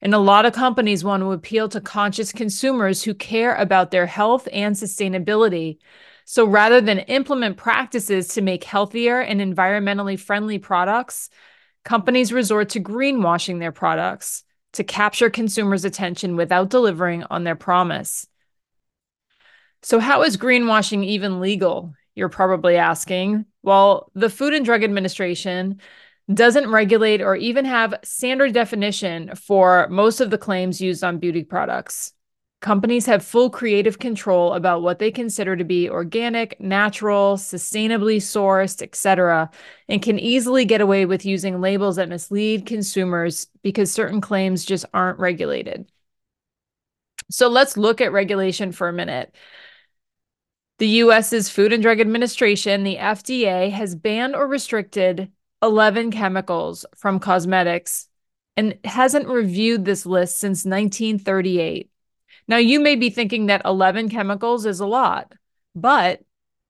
And 0.00 0.14
a 0.14 0.18
lot 0.18 0.46
of 0.46 0.52
companies 0.52 1.04
want 1.04 1.22
to 1.22 1.32
appeal 1.32 1.68
to 1.68 1.80
conscious 1.80 2.32
consumers 2.32 3.02
who 3.02 3.14
care 3.14 3.54
about 3.54 3.90
their 3.90 4.06
health 4.06 4.48
and 4.52 4.74
sustainability. 4.74 5.78
So 6.24 6.46
rather 6.46 6.80
than 6.80 7.00
implement 7.00 7.56
practices 7.56 8.28
to 8.28 8.40
make 8.40 8.64
healthier 8.64 9.20
and 9.20 9.40
environmentally 9.40 10.18
friendly 10.18 10.58
products, 10.58 11.28
companies 11.84 12.32
resort 12.32 12.70
to 12.70 12.80
greenwashing 12.80 13.58
their 13.58 13.72
products 13.72 14.44
to 14.72 14.84
capture 14.84 15.30
consumers' 15.30 15.84
attention 15.84 16.36
without 16.36 16.70
delivering 16.70 17.24
on 17.24 17.44
their 17.44 17.56
promise. 17.56 18.26
So, 19.82 19.98
how 19.98 20.22
is 20.22 20.36
greenwashing 20.36 21.04
even 21.04 21.40
legal? 21.40 21.94
You're 22.14 22.28
probably 22.28 22.76
asking. 22.76 23.46
Well, 23.62 24.10
the 24.14 24.30
Food 24.30 24.54
and 24.54 24.64
Drug 24.64 24.84
Administration 24.84 25.80
doesn't 26.32 26.70
regulate 26.70 27.20
or 27.22 27.34
even 27.34 27.64
have 27.64 27.94
standard 28.04 28.52
definition 28.52 29.34
for 29.34 29.88
most 29.88 30.20
of 30.20 30.30
the 30.30 30.38
claims 30.38 30.80
used 30.80 31.02
on 31.02 31.18
beauty 31.18 31.44
products. 31.44 32.12
Companies 32.60 33.06
have 33.06 33.24
full 33.24 33.48
creative 33.48 33.98
control 33.98 34.52
about 34.52 34.82
what 34.82 34.98
they 34.98 35.10
consider 35.10 35.56
to 35.56 35.64
be 35.64 35.88
organic, 35.88 36.60
natural, 36.60 37.36
sustainably 37.36 38.16
sourced, 38.16 38.82
etc., 38.82 39.50
and 39.88 40.02
can 40.02 40.18
easily 40.18 40.66
get 40.66 40.82
away 40.82 41.06
with 41.06 41.24
using 41.24 41.62
labels 41.62 41.96
that 41.96 42.10
mislead 42.10 42.66
consumers 42.66 43.46
because 43.62 43.90
certain 43.90 44.20
claims 44.20 44.66
just 44.66 44.84
aren't 44.92 45.18
regulated. 45.18 45.90
So 47.30 47.48
let's 47.48 47.78
look 47.78 48.02
at 48.02 48.12
regulation 48.12 48.72
for 48.72 48.88
a 48.88 48.92
minute. 48.92 49.34
The 50.78 50.88
US's 50.88 51.48
Food 51.48 51.72
and 51.72 51.82
Drug 51.82 52.00
Administration, 52.00 52.84
the 52.84 52.96
FDA, 52.96 53.70
has 53.70 53.94
banned 53.94 54.34
or 54.34 54.46
restricted 54.46 55.30
11 55.62 56.10
chemicals 56.10 56.84
from 56.94 57.20
cosmetics 57.20 58.08
and 58.56 58.78
hasn't 58.84 59.28
reviewed 59.28 59.86
this 59.86 60.04
list 60.04 60.40
since 60.40 60.66
1938. 60.66 61.90
Now, 62.50 62.56
you 62.56 62.80
may 62.80 62.96
be 62.96 63.10
thinking 63.10 63.46
that 63.46 63.62
11 63.64 64.08
chemicals 64.08 64.66
is 64.66 64.80
a 64.80 64.86
lot, 64.86 65.32
but 65.76 66.20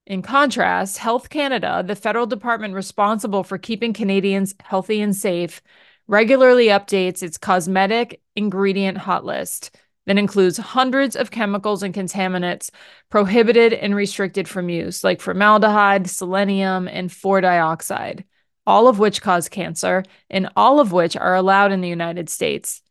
in 0.05 0.21
contrast, 0.21 0.99
Health 0.99 1.31
Canada, 1.31 1.83
the 1.83 1.95
federal 1.95 2.27
department 2.27 2.75
responsible 2.75 3.43
for 3.43 3.57
keeping 3.57 3.91
Canadians 3.91 4.53
healthy 4.59 5.01
and 5.01 5.15
safe, 5.15 5.59
regularly 6.05 6.67
updates 6.67 7.23
its 7.23 7.39
cosmetic 7.39 8.21
ingredient 8.35 8.99
hot 8.99 9.25
list 9.25 9.75
that 10.05 10.19
includes 10.19 10.59
hundreds 10.59 11.15
of 11.15 11.31
chemicals 11.31 11.81
and 11.81 11.95
contaminants 11.95 12.69
prohibited 13.09 13.73
and 13.73 13.95
restricted 13.95 14.47
from 14.47 14.69
use, 14.69 15.03
like 15.03 15.19
formaldehyde, 15.19 16.07
selenium, 16.07 16.87
and 16.89 17.11
4 17.11 17.41
dioxane, 17.41 18.23
all 18.67 18.87
of 18.87 18.99
which 18.99 19.23
cause 19.23 19.49
cancer, 19.49 20.03
and 20.29 20.47
all 20.55 20.79
of 20.79 20.91
which 20.91 21.17
are 21.17 21.33
allowed 21.33 21.71
in 21.71 21.81
the 21.81 21.89
United 21.89 22.29
States. 22.29 22.83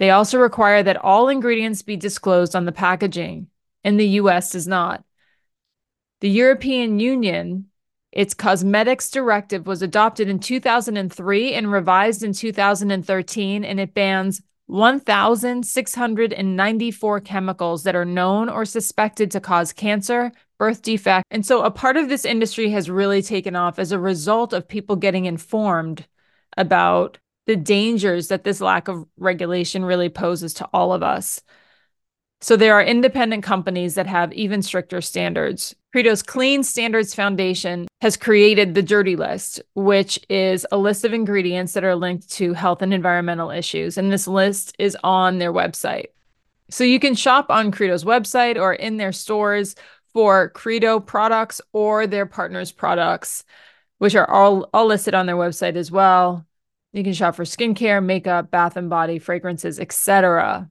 They 0.00 0.10
also 0.10 0.40
require 0.40 0.82
that 0.82 0.96
all 0.96 1.28
ingredients 1.28 1.82
be 1.82 1.96
disclosed 1.98 2.56
on 2.56 2.64
the 2.64 2.72
packaging, 2.72 3.48
and 3.84 4.00
the 4.00 4.08
US 4.20 4.52
does 4.52 4.66
not. 4.66 5.04
The 6.22 6.30
European 6.30 6.98
Union, 6.98 7.66
its 8.10 8.32
cosmetics 8.32 9.10
directive 9.10 9.66
was 9.66 9.82
adopted 9.82 10.30
in 10.30 10.38
2003 10.38 11.52
and 11.52 11.70
revised 11.70 12.22
in 12.22 12.32
2013, 12.32 13.62
and 13.62 13.78
it 13.78 13.92
bans 13.92 14.40
1,694 14.68 17.20
chemicals 17.20 17.82
that 17.82 17.94
are 17.94 18.06
known 18.06 18.48
or 18.48 18.64
suspected 18.64 19.30
to 19.32 19.38
cause 19.38 19.74
cancer, 19.74 20.32
birth 20.56 20.80
defect. 20.80 21.26
And 21.30 21.44
so 21.44 21.62
a 21.62 21.70
part 21.70 21.98
of 21.98 22.08
this 22.08 22.24
industry 22.24 22.70
has 22.70 22.88
really 22.88 23.20
taken 23.20 23.54
off 23.54 23.78
as 23.78 23.92
a 23.92 23.98
result 23.98 24.54
of 24.54 24.66
people 24.66 24.96
getting 24.96 25.26
informed 25.26 26.06
about 26.56 27.18
the 27.50 27.56
dangers 27.56 28.28
that 28.28 28.44
this 28.44 28.60
lack 28.60 28.86
of 28.86 29.04
regulation 29.18 29.84
really 29.84 30.08
poses 30.08 30.54
to 30.54 30.68
all 30.72 30.92
of 30.92 31.02
us. 31.02 31.42
So 32.40 32.56
there 32.56 32.74
are 32.74 32.82
independent 32.82 33.42
companies 33.42 33.96
that 33.96 34.06
have 34.06 34.32
even 34.34 34.62
stricter 34.62 35.00
standards. 35.00 35.74
Credo's 35.92 36.22
Clean 36.22 36.62
Standards 36.62 37.12
Foundation 37.12 37.88
has 38.02 38.16
created 38.16 38.76
the 38.76 38.84
Dirty 38.84 39.16
List, 39.16 39.60
which 39.74 40.20
is 40.28 40.64
a 40.70 40.78
list 40.78 41.04
of 41.04 41.12
ingredients 41.12 41.72
that 41.72 41.82
are 41.82 41.96
linked 41.96 42.30
to 42.34 42.52
health 42.52 42.82
and 42.82 42.94
environmental 42.94 43.50
issues. 43.50 43.98
And 43.98 44.12
this 44.12 44.28
list 44.28 44.76
is 44.78 44.96
on 45.02 45.38
their 45.38 45.52
website. 45.52 46.10
So 46.70 46.84
you 46.84 47.00
can 47.00 47.16
shop 47.16 47.46
on 47.50 47.72
Credo's 47.72 48.04
website 48.04 48.60
or 48.60 48.72
in 48.72 48.96
their 48.96 49.10
stores 49.10 49.74
for 50.12 50.50
Credo 50.50 51.00
products 51.00 51.60
or 51.72 52.06
their 52.06 52.26
partners' 52.26 52.70
products, 52.70 53.42
which 53.98 54.14
are 54.14 54.30
all, 54.30 54.70
all 54.72 54.86
listed 54.86 55.14
on 55.14 55.26
their 55.26 55.34
website 55.34 55.74
as 55.74 55.90
well. 55.90 56.46
You 56.92 57.04
can 57.04 57.12
shop 57.12 57.36
for 57.36 57.44
skincare, 57.44 58.04
makeup, 58.04 58.50
bath 58.50 58.76
and 58.76 58.90
body, 58.90 59.18
fragrances, 59.18 59.78
etc. 59.78 60.68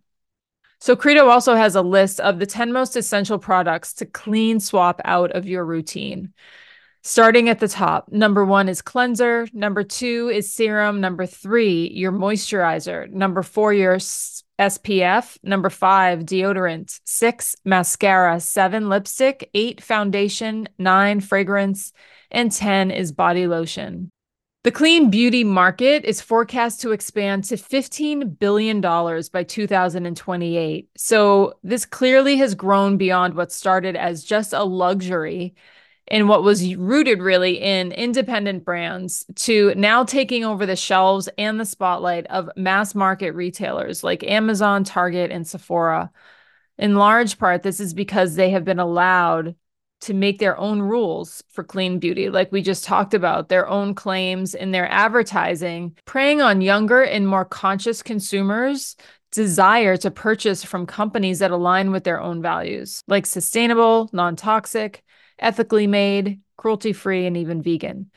So 0.82 0.96
Credo 0.96 1.28
also 1.28 1.56
has 1.56 1.76
a 1.76 1.82
list 1.82 2.20
of 2.20 2.40
the 2.40 2.46
10 2.46 2.72
most 2.72 2.96
essential 2.96 3.38
products 3.38 3.94
to 3.96 4.06
clean 4.06 4.60
swap 4.60 5.02
out 5.06 5.32
of 5.32 5.46
your 5.46 5.66
routine. 5.66 6.34
Starting 7.02 7.48
at 7.48 7.60
the 7.60 7.68
top, 7.68 8.12
number 8.12 8.44
one 8.44 8.68
is 8.68 8.82
cleanser. 8.82 9.48
Number 9.54 9.84
two 9.84 10.30
is 10.34 10.54
serum. 10.54 11.00
Number 11.00 11.26
three, 11.26 11.90
your 11.90 12.12
moisturizer. 12.12 13.10
Number 13.10 13.42
four, 13.42 13.74
your 13.74 13.96
SPF, 14.60 15.38
number 15.42 15.70
five, 15.70 16.20
deodorant, 16.20 17.00
six, 17.06 17.56
mascara, 17.64 18.42
seven, 18.42 18.90
lipstick, 18.90 19.50
eight, 19.54 19.82
foundation, 19.82 20.68
nine, 20.78 21.22
fragrance, 21.22 21.94
and 22.30 22.52
10 22.52 22.92
is 22.92 23.14
body 23.14 23.48
lotion. 23.48 24.12
The 24.64 24.72
clean 24.72 25.10
beauty 25.10 25.46
market 25.46 26.04
is 26.04 26.20
forecast 26.20 26.82
to 26.82 26.92
expand 26.92 27.46
to 27.46 27.56
$15 27.56 28.38
billion 28.40 28.82
by 28.82 29.44
2028. 29.48 30.90
So, 30.98 31.54
this 31.64 31.86
clearly 31.86 32.36
has 32.38 32.56
grown 32.56 32.98
beyond 32.98 33.36
what 33.36 33.54
started 33.54 33.96
as 33.96 34.26
just 34.26 34.52
a 34.52 34.66
luxury 34.66 35.56
and 36.10 36.28
what 36.28 36.44
was 36.44 36.76
rooted 36.76 37.22
really 37.22 37.62
in 37.62 37.94
independent 37.94 38.66
brands 38.66 39.26
to 39.36 39.74
now 39.76 40.04
taking 40.04 40.44
over 40.44 40.66
the 40.66 40.76
shelves 40.76 41.30
and 41.38 41.58
the 41.58 41.66
spotlight 41.66 42.28
of 42.28 42.50
mass 42.58 42.94
market 42.94 43.32
retailers 43.32 44.04
like 44.04 44.26
Amazon, 44.26 44.84
Target, 44.84 45.32
and 45.32 45.48
Sephora. 45.48 46.12
In 46.78 46.96
large 46.96 47.38
part, 47.38 47.64
this 47.64 47.80
is 47.80 47.94
because 47.94 48.36
they 48.36 48.50
have 48.50 48.66
been 48.66 48.80
allowed 48.80 49.56
to 50.02 50.14
make 50.14 50.40
their 50.40 50.58
own 50.58 50.82
rules 50.82 51.44
for 51.50 51.64
clean 51.64 52.00
beauty, 52.00 52.30
like 52.30 52.52
we 52.52 52.62
just 52.62 52.84
talked 52.84 53.14
about, 53.14 53.50
their 53.50 53.68
own 53.68 53.94
claims 53.94 54.56
in 54.56 54.72
their 54.72 54.90
advertising, 54.92 55.96
preying 56.06 56.42
on 56.42 56.62
younger 56.62 57.02
and 57.02 57.28
more 57.28 57.46
conscious 57.46 58.02
consumers' 58.02 58.96
desire 59.32 59.98
to 59.98 60.10
purchase 60.10 60.64
from 60.64 60.86
companies 60.86 61.40
that 61.40 61.52
align 61.52 61.92
with 61.92 62.04
their 62.04 62.22
own 62.22 62.42
values, 62.42 63.04
like 63.08 63.26
sustainable, 63.26 64.10
non 64.14 64.36
toxic, 64.36 65.04
ethically 65.38 65.88
made, 65.88 66.40
cruelty 66.58 66.94
free, 66.94 67.26
and 67.26 67.38
even 67.38 67.62
vegan. 67.62 68.10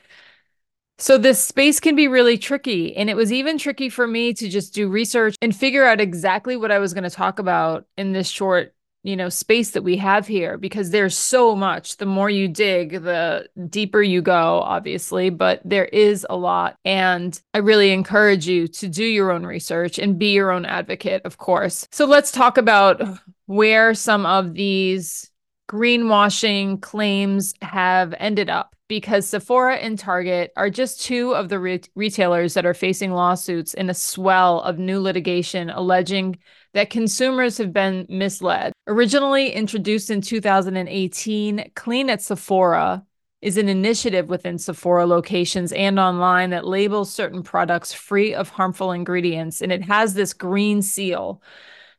So 0.98 1.18
this 1.18 1.42
space 1.42 1.80
can 1.80 1.96
be 1.96 2.06
really 2.06 2.38
tricky. 2.38 2.94
And 2.96 3.10
it 3.10 3.16
was 3.16 3.32
even 3.32 3.58
tricky 3.58 3.88
for 3.88 4.06
me 4.06 4.32
to 4.34 4.48
just 4.48 4.72
do 4.72 4.88
research 4.88 5.34
and 5.42 5.54
figure 5.54 5.84
out 5.84 6.00
exactly 6.00 6.56
what 6.56 6.70
I 6.70 6.78
was 6.78 6.94
going 6.94 7.02
to 7.04 7.10
talk 7.10 7.40
about 7.40 7.86
in 7.98 8.12
this 8.12 8.28
short 8.28 8.72
you 9.02 9.16
know 9.16 9.28
space 9.28 9.70
that 9.70 9.82
we 9.82 9.96
have 9.96 10.26
here 10.26 10.56
because 10.56 10.90
there's 10.90 11.16
so 11.16 11.54
much. 11.56 11.96
The 11.96 12.06
more 12.06 12.30
you 12.30 12.48
dig 12.48 13.02
the 13.02 13.48
deeper 13.68 14.02
you 14.02 14.22
go 14.22 14.60
obviously 14.60 15.30
but 15.30 15.60
there 15.64 15.86
is 15.86 16.26
a 16.28 16.36
lot. 16.36 16.76
And 16.84 17.40
i 17.54 17.58
really 17.58 17.92
encourage 17.92 18.46
you 18.46 18.68
to 18.68 18.88
do 18.88 19.04
your 19.04 19.30
own 19.30 19.44
research 19.44 19.98
and 19.98 20.18
be 20.18 20.32
your 20.32 20.50
own 20.50 20.64
advocate 20.64 21.22
of 21.24 21.38
course. 21.38 21.86
So 21.90 22.06
let's 22.06 22.32
talk 22.32 22.58
about 22.58 23.02
where 23.46 23.94
some 23.94 24.26
of 24.26 24.54
these 24.54 25.30
greenwashing 25.68 26.80
claims 26.82 27.54
have 27.62 28.14
ended 28.18 28.50
up 28.50 28.76
because 28.88 29.26
Sephora 29.26 29.76
and 29.76 29.98
Target 29.98 30.52
are 30.54 30.68
just 30.68 31.00
two 31.00 31.34
of 31.34 31.48
the 31.48 31.58
re- 31.58 31.80
retailers 31.94 32.52
that 32.52 32.66
are 32.66 32.74
facing 32.74 33.12
lawsuits 33.12 33.72
in 33.72 33.88
a 33.88 33.94
swell 33.94 34.60
of 34.60 34.78
new 34.78 35.00
litigation 35.00 35.70
alleging 35.70 36.36
that 36.74 36.90
consumers 36.90 37.58
have 37.58 37.72
been 37.72 38.06
misled. 38.08 38.72
Originally 38.86 39.50
introduced 39.50 40.10
in 40.10 40.20
2018, 40.20 41.70
Clean 41.74 42.10
at 42.10 42.22
Sephora 42.22 43.04
is 43.42 43.56
an 43.56 43.68
initiative 43.68 44.28
within 44.28 44.56
Sephora 44.56 45.06
locations 45.06 45.72
and 45.72 45.98
online 45.98 46.50
that 46.50 46.66
labels 46.66 47.12
certain 47.12 47.42
products 47.42 47.92
free 47.92 48.34
of 48.34 48.48
harmful 48.48 48.92
ingredients. 48.92 49.60
And 49.60 49.72
it 49.72 49.82
has 49.82 50.14
this 50.14 50.32
green 50.32 50.80
seal 50.80 51.42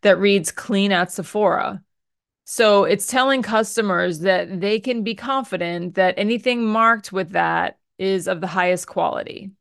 that 0.02 0.18
reads 0.18 0.52
Clean 0.52 0.92
at 0.92 1.12
Sephora. 1.12 1.84
So 2.46 2.86
it's 2.86 3.08
telling 3.08 3.42
customers 3.42 4.20
that 4.20 4.60
they 4.60 4.80
can 4.80 5.04
be 5.04 5.16
confident 5.16 5.96
that 5.96 6.16
anything 6.18 6.66
marked 6.66 7.12
with 7.12 7.32
that 7.32 7.78
is 7.98 8.28
of 8.28 8.42
the 8.42 8.48
highest 8.48 8.88
quality. 8.88 9.52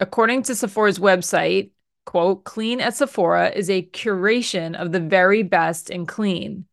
According 0.00 0.42
to 0.44 0.54
Sephora's 0.54 0.98
website, 0.98 1.70
quote, 2.04 2.44
clean 2.44 2.80
at 2.80 2.96
Sephora 2.96 3.50
is 3.50 3.70
a 3.70 3.82
curation 3.82 4.74
of 4.74 4.92
the 4.92 5.00
very 5.00 5.42
best 5.42 5.90
in 5.90 6.06
clean. 6.06 6.66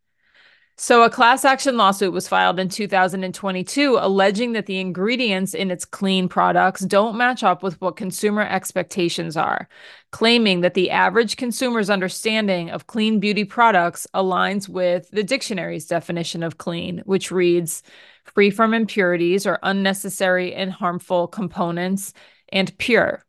So, 0.83 1.03
a 1.03 1.11
class 1.11 1.45
action 1.45 1.77
lawsuit 1.77 2.11
was 2.11 2.27
filed 2.27 2.59
in 2.59 2.67
2022 2.67 3.99
alleging 3.99 4.53
that 4.53 4.65
the 4.65 4.79
ingredients 4.79 5.53
in 5.53 5.69
its 5.69 5.85
clean 5.85 6.27
products 6.27 6.81
don't 6.81 7.15
match 7.15 7.43
up 7.43 7.61
with 7.61 7.79
what 7.79 7.97
consumer 7.97 8.41
expectations 8.41 9.37
are, 9.37 9.69
claiming 10.11 10.61
that 10.61 10.73
the 10.73 10.89
average 10.89 11.37
consumer's 11.37 11.91
understanding 11.91 12.71
of 12.71 12.87
clean 12.87 13.19
beauty 13.19 13.43
products 13.43 14.07
aligns 14.15 14.67
with 14.67 15.07
the 15.11 15.23
dictionary's 15.23 15.85
definition 15.85 16.41
of 16.41 16.57
clean, 16.57 17.03
which 17.05 17.29
reads 17.29 17.83
free 18.23 18.49
from 18.49 18.73
impurities 18.73 19.45
or 19.45 19.59
unnecessary 19.61 20.55
and 20.55 20.71
harmful 20.71 21.27
components 21.27 22.11
and 22.51 22.75
pure. 22.79 23.23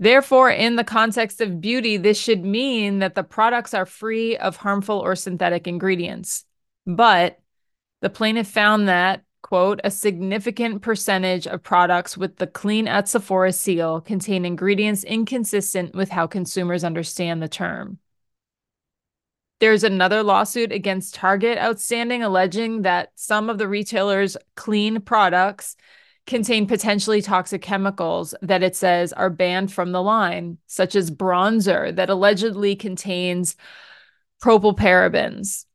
Therefore, 0.00 0.50
in 0.50 0.76
the 0.76 0.84
context 0.84 1.42
of 1.42 1.60
beauty, 1.60 1.98
this 1.98 2.18
should 2.18 2.42
mean 2.42 3.00
that 3.00 3.14
the 3.14 3.22
products 3.22 3.74
are 3.74 3.84
free 3.84 4.34
of 4.34 4.56
harmful 4.56 4.98
or 4.98 5.14
synthetic 5.14 5.68
ingredients. 5.68 6.46
But 6.86 7.38
the 8.00 8.08
plaintiff 8.08 8.48
found 8.48 8.88
that, 8.88 9.24
quote, 9.42 9.78
a 9.84 9.90
significant 9.90 10.80
percentage 10.80 11.46
of 11.46 11.62
products 11.62 12.16
with 12.16 12.36
the 12.36 12.46
Clean 12.46 12.88
at 12.88 13.10
Sephora 13.10 13.52
seal 13.52 14.00
contain 14.00 14.46
ingredients 14.46 15.04
inconsistent 15.04 15.94
with 15.94 16.08
how 16.08 16.26
consumers 16.26 16.82
understand 16.82 17.42
the 17.42 17.48
term. 17.48 17.98
There's 19.58 19.84
another 19.84 20.22
lawsuit 20.22 20.72
against 20.72 21.14
Target 21.14 21.58
outstanding 21.58 22.22
alleging 22.22 22.82
that 22.82 23.12
some 23.16 23.50
of 23.50 23.58
the 23.58 23.68
retailer's 23.68 24.38
clean 24.54 25.02
products 25.02 25.76
contain 26.30 26.66
potentially 26.66 27.20
toxic 27.20 27.60
chemicals 27.60 28.34
that 28.40 28.62
it 28.62 28.76
says 28.76 29.12
are 29.12 29.28
banned 29.28 29.72
from 29.72 29.90
the 29.90 30.00
line, 30.00 30.56
such 30.66 30.94
as 30.94 31.10
bronzer 31.10 31.94
that 31.96 32.08
allegedly 32.08 32.76
contains 32.76 33.56
propylparabens. 34.40 35.66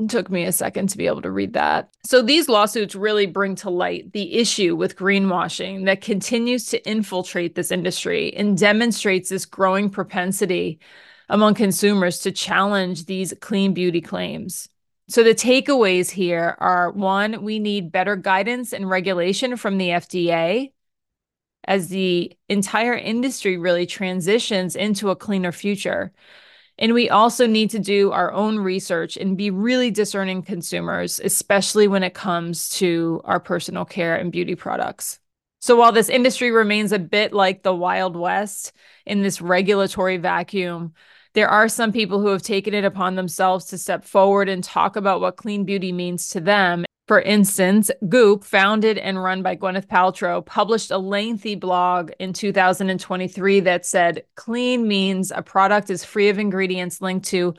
It 0.00 0.10
took 0.10 0.28
me 0.28 0.44
a 0.44 0.52
second 0.52 0.88
to 0.88 0.98
be 0.98 1.06
able 1.06 1.22
to 1.22 1.30
read 1.30 1.54
that. 1.54 1.88
So 2.04 2.20
these 2.20 2.48
lawsuits 2.48 2.96
really 2.96 3.26
bring 3.26 3.54
to 3.56 3.70
light 3.70 4.12
the 4.12 4.34
issue 4.34 4.74
with 4.74 4.96
greenwashing 4.96 5.86
that 5.86 6.02
continues 6.02 6.66
to 6.66 6.86
infiltrate 6.86 7.54
this 7.54 7.70
industry 7.70 8.34
and 8.34 8.58
demonstrates 8.58 9.30
this 9.30 9.46
growing 9.46 9.88
propensity 9.88 10.80
among 11.28 11.54
consumers 11.54 12.18
to 12.18 12.32
challenge 12.32 13.06
these 13.06 13.32
clean 13.40 13.72
beauty 13.72 14.00
claims. 14.00 14.68
So 15.08 15.22
the 15.22 15.34
takeaways 15.34 16.10
here 16.10 16.56
are 16.58 16.90
one, 16.90 17.42
we 17.42 17.58
need 17.58 17.92
better 17.92 18.16
guidance 18.16 18.72
and 18.72 18.90
regulation 18.90 19.56
from 19.56 19.78
the 19.78 19.90
FDA 19.90 20.72
as 21.64 21.88
the 21.88 22.36
entire 22.48 22.94
industry 22.94 23.56
really 23.56 23.86
transitions 23.86 24.74
into 24.74 25.10
a 25.10 25.16
cleaner 25.16 25.52
future. 25.52 26.12
And 26.78 26.92
we 26.92 27.08
also 27.08 27.46
need 27.46 27.70
to 27.70 27.78
do 27.78 28.10
our 28.12 28.32
own 28.32 28.58
research 28.58 29.16
and 29.16 29.36
be 29.36 29.50
really 29.50 29.90
discerning 29.90 30.42
consumers, 30.42 31.20
especially 31.20 31.88
when 31.88 32.02
it 32.02 32.14
comes 32.14 32.68
to 32.70 33.20
our 33.24 33.40
personal 33.40 33.84
care 33.84 34.16
and 34.16 34.30
beauty 34.30 34.54
products. 34.54 35.18
So 35.60 35.76
while 35.76 35.92
this 35.92 36.08
industry 36.08 36.50
remains 36.50 36.92
a 36.92 36.98
bit 36.98 37.32
like 37.32 37.62
the 37.62 37.74
Wild 37.74 38.14
West 38.14 38.72
in 39.06 39.22
this 39.22 39.40
regulatory 39.40 40.16
vacuum, 40.18 40.94
there 41.36 41.50
are 41.50 41.68
some 41.68 41.92
people 41.92 42.18
who 42.18 42.28
have 42.28 42.40
taken 42.40 42.72
it 42.72 42.86
upon 42.86 43.14
themselves 43.14 43.66
to 43.66 43.76
step 43.76 44.06
forward 44.06 44.48
and 44.48 44.64
talk 44.64 44.96
about 44.96 45.20
what 45.20 45.36
clean 45.36 45.64
beauty 45.64 45.92
means 45.92 46.30
to 46.30 46.40
them. 46.40 46.86
For 47.08 47.20
instance, 47.20 47.90
Goop, 48.08 48.42
founded 48.42 48.96
and 48.96 49.22
run 49.22 49.42
by 49.42 49.54
Gwyneth 49.54 49.86
Paltrow, 49.86 50.44
published 50.44 50.90
a 50.90 50.96
lengthy 50.96 51.54
blog 51.54 52.10
in 52.18 52.32
2023 52.32 53.60
that 53.60 53.84
said 53.84 54.24
clean 54.34 54.88
means 54.88 55.30
a 55.30 55.42
product 55.42 55.90
is 55.90 56.02
free 56.02 56.30
of 56.30 56.38
ingredients 56.38 57.02
linked 57.02 57.26
to 57.26 57.52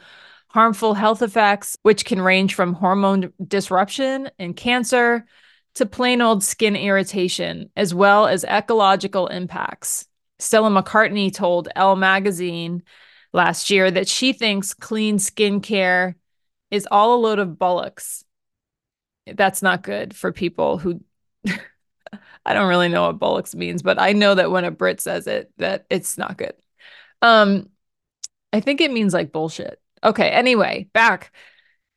harmful 0.48 0.96
health 0.96 1.22
effects, 1.22 1.78
which 1.84 2.04
can 2.04 2.20
range 2.20 2.56
from 2.56 2.74
hormone 2.74 3.32
disruption 3.48 4.28
and 4.40 4.58
cancer 4.58 5.24
to 5.76 5.86
plain 5.86 6.24
old 6.24 6.44
skin 6.44 6.76
irritation, 6.76 7.70
as 7.76 7.94
well 7.94 8.26
as 8.26 8.44
ecological 8.44 9.28
impacts. 9.28 10.08
Stella 10.40 10.72
McCartney 10.72 11.32
told 11.32 11.70
Elle 11.76 11.96
magazine 11.96 12.82
last 13.38 13.70
year 13.70 13.90
that 13.90 14.10
she 14.10 14.34
thinks 14.34 14.74
clean 14.74 15.18
skincare 15.18 16.16
is 16.72 16.88
all 16.92 17.16
a 17.16 17.22
load 17.22 17.40
of 17.40 17.50
bollocks. 17.52 18.26
That's 19.26 19.62
not 19.62 19.84
good 19.84 20.14
for 20.16 20.34
people 20.34 20.78
who 20.78 21.02
I 22.46 22.54
don't 22.54 22.68
really 22.68 22.90
know 22.90 23.08
what 23.08 23.20
bollocks 23.20 23.56
means, 23.56 23.82
but 23.82 24.00
I 24.02 24.14
know 24.14 24.36
that 24.36 24.52
when 24.52 24.66
a 24.66 24.72
Brit 24.72 25.00
says 25.00 25.28
it, 25.28 25.52
that 25.58 25.86
it's 25.90 26.18
not 26.18 26.38
good. 26.38 26.54
Um, 27.22 27.70
I 28.52 28.60
think 28.60 28.82
it 28.82 28.92
means 28.92 29.14
like 29.14 29.32
bullshit. 29.32 29.80
Okay, 30.04 30.30
anyway, 30.30 30.90
back 30.94 31.32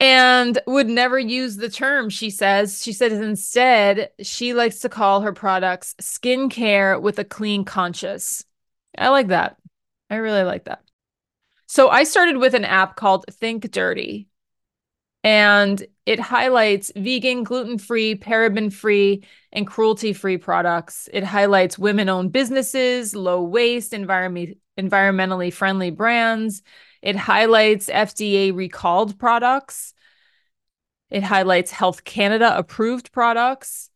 and 0.00 0.58
would 0.66 0.88
never 0.88 1.18
use 1.18 1.56
the 1.56 1.68
term, 1.68 2.10
she 2.10 2.30
says. 2.30 2.82
She 2.82 2.92
says 2.92 3.12
instead, 3.12 4.10
she 4.22 4.54
likes 4.54 4.80
to 4.80 4.88
call 4.88 5.20
her 5.20 5.32
products 5.32 5.94
skincare 6.00 7.00
with 7.00 7.18
a 7.18 7.24
clean 7.24 7.64
conscience. 7.64 8.44
I 8.96 9.08
like 9.08 9.28
that. 9.28 9.56
I 10.08 10.16
really 10.16 10.42
like 10.42 10.64
that. 10.64 10.82
So 11.70 11.88
I 11.88 12.02
started 12.02 12.38
with 12.38 12.54
an 12.54 12.64
app 12.64 12.96
called 12.96 13.26
Think 13.30 13.70
Dirty. 13.70 14.26
And 15.22 15.86
it 16.04 16.18
highlights 16.18 16.90
vegan, 16.96 17.44
gluten 17.44 17.78
free, 17.78 18.16
paraben 18.16 18.72
free, 18.72 19.22
and 19.52 19.68
cruelty 19.68 20.12
free 20.12 20.36
products. 20.36 21.08
It 21.12 21.22
highlights 21.22 21.78
women 21.78 22.08
owned 22.08 22.32
businesses, 22.32 23.14
low 23.14 23.44
waste, 23.44 23.92
environment, 23.92 24.58
environmentally 24.76 25.52
friendly 25.52 25.92
brands. 25.92 26.62
It 27.02 27.14
highlights 27.14 27.88
FDA 27.88 28.50
recalled 28.52 29.16
products. 29.16 29.94
It 31.08 31.22
highlights 31.22 31.70
Health 31.70 32.02
Canada 32.02 32.52
approved 32.58 33.12
products. 33.12 33.90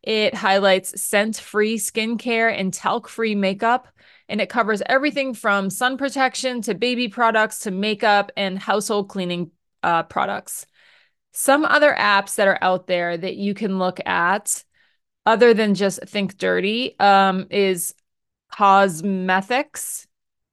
It 0.00 0.32
highlights 0.32 1.02
scent 1.02 1.38
free 1.38 1.76
skincare 1.76 2.56
and 2.56 2.72
talc 2.72 3.08
free 3.08 3.34
makeup. 3.34 3.88
And 4.28 4.40
it 4.40 4.48
covers 4.48 4.82
everything 4.86 5.34
from 5.34 5.70
sun 5.70 5.98
protection 5.98 6.62
to 6.62 6.74
baby 6.74 7.08
products 7.08 7.60
to 7.60 7.70
makeup 7.70 8.32
and 8.36 8.58
household 8.58 9.08
cleaning 9.08 9.52
uh, 9.82 10.02
products. 10.04 10.66
Some 11.32 11.64
other 11.64 11.94
apps 11.96 12.36
that 12.36 12.48
are 12.48 12.58
out 12.60 12.86
there 12.86 13.16
that 13.16 13.36
you 13.36 13.54
can 13.54 13.78
look 13.78 14.00
at, 14.06 14.64
other 15.24 15.54
than 15.54 15.74
just 15.74 16.00
Think 16.08 16.38
Dirty, 16.38 16.98
um, 16.98 17.46
is 17.50 17.94
CosmEthics. 18.52 20.06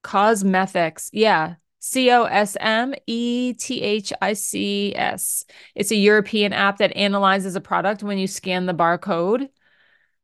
CosmEthics. 0.03 1.09
Yeah. 1.13 1.55
C 1.79 2.11
O 2.11 2.23
S 2.23 2.55
M 2.59 2.93
E 3.07 3.53
T 3.53 3.81
H 3.81 4.13
I 4.21 4.33
C 4.33 4.93
S. 4.95 5.45
It's 5.75 5.91
a 5.91 5.95
European 5.95 6.53
app 6.53 6.77
that 6.77 6.95
analyzes 6.95 7.55
a 7.55 7.61
product 7.61 8.03
when 8.03 8.17
you 8.17 8.27
scan 8.27 8.65
the 8.65 8.73
barcode 8.73 9.49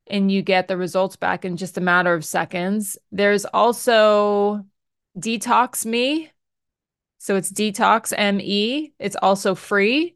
and 0.09 0.31
you 0.31 0.41
get 0.41 0.67
the 0.67 0.77
results 0.77 1.15
back 1.15 1.45
in 1.45 1.57
just 1.57 1.77
a 1.77 1.81
matter 1.81 2.13
of 2.13 2.25
seconds. 2.25 2.97
There's 3.11 3.45
also 3.45 4.65
Detox 5.17 5.85
Me. 5.85 6.31
So 7.17 7.35
it's 7.35 7.51
Detox 7.51 8.17
ME. 8.35 8.93
It's 8.99 9.15
also 9.21 9.55
free. 9.55 10.15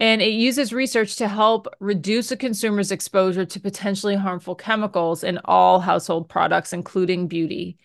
And 0.00 0.20
it 0.20 0.32
uses 0.32 0.72
research 0.72 1.16
to 1.16 1.28
help 1.28 1.68
reduce 1.80 2.32
a 2.32 2.36
consumer's 2.36 2.90
exposure 2.90 3.46
to 3.46 3.60
potentially 3.60 4.16
harmful 4.16 4.54
chemicals 4.54 5.22
in 5.22 5.38
all 5.44 5.80
household 5.80 6.28
products, 6.28 6.72
including 6.72 7.28
beauty. 7.28 7.78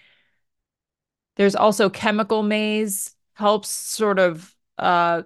There's 1.36 1.56
also 1.56 1.90
Chemical 1.90 2.44
Maze, 2.44 3.16
helps 3.34 3.70
sort 3.70 4.20
of 4.20 4.54
uh, 4.78 5.22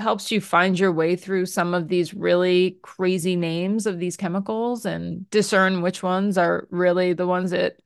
helps 0.00 0.32
you 0.32 0.40
find 0.40 0.78
your 0.78 0.92
way 0.92 1.16
through 1.16 1.46
some 1.46 1.74
of 1.74 1.88
these 1.88 2.14
really 2.14 2.78
crazy 2.82 3.36
names 3.36 3.86
of 3.86 3.98
these 3.98 4.16
chemicals 4.16 4.84
and 4.84 5.28
discern 5.30 5.82
which 5.82 6.02
ones 6.02 6.36
are 6.36 6.66
really 6.70 7.12
the 7.12 7.26
ones 7.26 7.50
that 7.50 7.76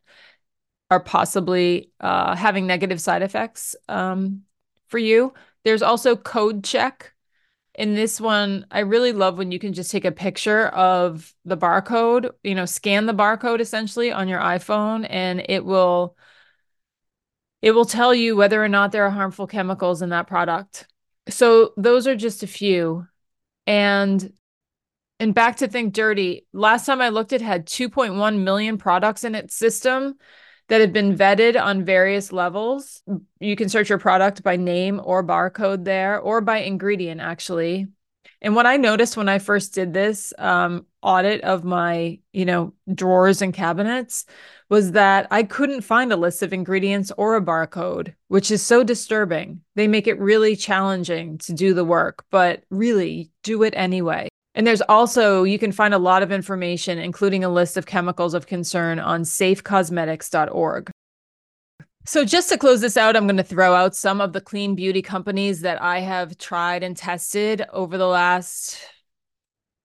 are 0.91 1.01
possibly 1.01 1.91
uh, 2.01 2.37
having 2.37 2.67
negative 2.67 3.01
side 3.01 3.23
effects 3.23 3.75
um, 3.89 4.43
for 4.89 4.99
you. 4.99 5.35
There's 5.65 5.83
also 5.83 6.17
Code 6.17 6.65
Check. 6.65 7.13
In 7.75 7.95
this 7.95 8.21
one, 8.21 8.67
I 8.71 8.81
really 8.81 9.13
love 9.13 9.37
when 9.37 9.51
you 9.51 9.59
can 9.59 9.73
just 9.73 9.91
take 9.91 10.05
a 10.05 10.13
picture 10.13 10.69
of 10.69 11.35
the 11.45 11.57
barcode, 11.57 12.31
you 12.45 12.55
know, 12.55 12.67
scan 12.67 13.07
the 13.07 13.13
barcode 13.13 13.59
essentially 13.59 14.13
on 14.13 14.29
your 14.29 14.39
iPhone, 14.39 15.05
and 15.11 15.45
it 15.49 15.65
will 15.65 16.17
it 17.63 17.73
will 17.73 17.87
tell 17.87 18.15
you 18.15 18.37
whether 18.37 18.63
or 18.63 18.69
not 18.69 18.93
there 18.93 19.07
are 19.07 19.11
harmful 19.11 19.47
chemicals 19.47 20.03
in 20.03 20.11
that 20.11 20.27
product. 20.27 20.87
So 21.29 21.73
those 21.77 22.07
are 22.07 22.17
just 22.17 22.43
a 22.43 22.47
few. 22.47 23.07
And 23.67 24.33
and 25.21 25.35
back 25.35 25.57
to 25.59 25.69
think 25.69 25.95
dirty. 25.95 26.47
Last 26.53 26.87
time 26.87 27.01
I 27.01 27.09
looked, 27.09 27.33
it 27.33 27.41
had 27.41 27.67
2.1 27.67 28.43
million 28.43 28.79
products 28.79 29.25
in 29.25 29.35
its 29.35 29.55
system 29.55 30.17
that 30.69 30.81
have 30.81 30.93
been 30.93 31.17
vetted 31.17 31.61
on 31.61 31.85
various 31.85 32.33
levels. 32.33 33.03
You 33.39 33.55
can 33.55 33.69
search 33.69 33.89
your 33.89 33.99
product 33.99 34.43
by 34.43 34.57
name 34.57 35.01
or 35.03 35.25
barcode 35.25 35.85
there, 35.85 36.19
or 36.19 36.41
by 36.41 36.59
ingredient, 36.59 37.21
actually. 37.21 37.87
And 38.41 38.55
what 38.55 38.67
I 38.67 38.77
noticed 38.77 39.17
when 39.17 39.29
I 39.29 39.39
first 39.39 39.75
did 39.75 39.93
this 39.93 40.33
um, 40.39 40.87
audit 41.05 41.43
of 41.43 41.63
my, 41.63 42.19
you 42.33 42.45
know, 42.45 42.73
drawers 42.93 43.43
and 43.43 43.55
cabinets 43.55 44.25
was 44.71 44.93
that 44.93 45.29
I 45.31 45.43
couldn't 45.43 45.83
find 45.83 46.13
a 46.13 46.17
list 46.17 46.43
of 46.43 46.53
ingredients 46.53 47.13
or 47.17 47.37
a 47.37 47.43
barcode, 47.43 48.15
which 48.29 48.51
is 48.51 48.63
so 48.63 48.83
disturbing. 48.83 49.61
They 49.77 49.87
make 49.87 50.07
it 50.07 50.19
really 50.19 50.57
challenging 50.57 51.39
to 51.39 51.53
do 51.53 51.75
the 51.75 51.85
work, 51.85 52.25
but 52.31 52.65
really 52.71 53.31
do 53.43 53.63
it 53.63 53.75
anyway. 53.77 54.29
And 54.55 54.67
there's 54.67 54.83
also, 54.83 55.43
you 55.43 55.59
can 55.59 55.73
find 55.73 55.93
a 55.93 55.99
lot 55.99 56.23
of 56.23 56.33
information, 56.33 56.99
including 56.99 57.45
a 57.45 57.49
list 57.49 57.77
of 57.77 57.87
chemicals 57.87 58.35
of 58.35 58.47
concern 58.47 58.99
on 58.99 59.23
safecosmetics.org. 59.23 60.91
So, 62.07 62.25
just 62.25 62.51
to 62.51 62.59
close 62.59 62.83
this 62.83 62.99
out, 62.99 63.17
I'm 63.17 63.27
going 63.27 63.39
to 63.39 63.43
throw 63.43 63.75
out 63.75 63.97
some 63.97 64.21
of 64.21 64.35
the 64.35 64.41
clean 64.41 64.75
beauty 64.75 65.01
companies 65.01 65.63
that 65.63 65.81
I 65.81 66.01
have 66.01 66.37
tried 66.37 66.83
and 66.83 66.95
tested 66.95 67.65
over 67.73 67.97
the 67.97 68.07
last 68.07 68.79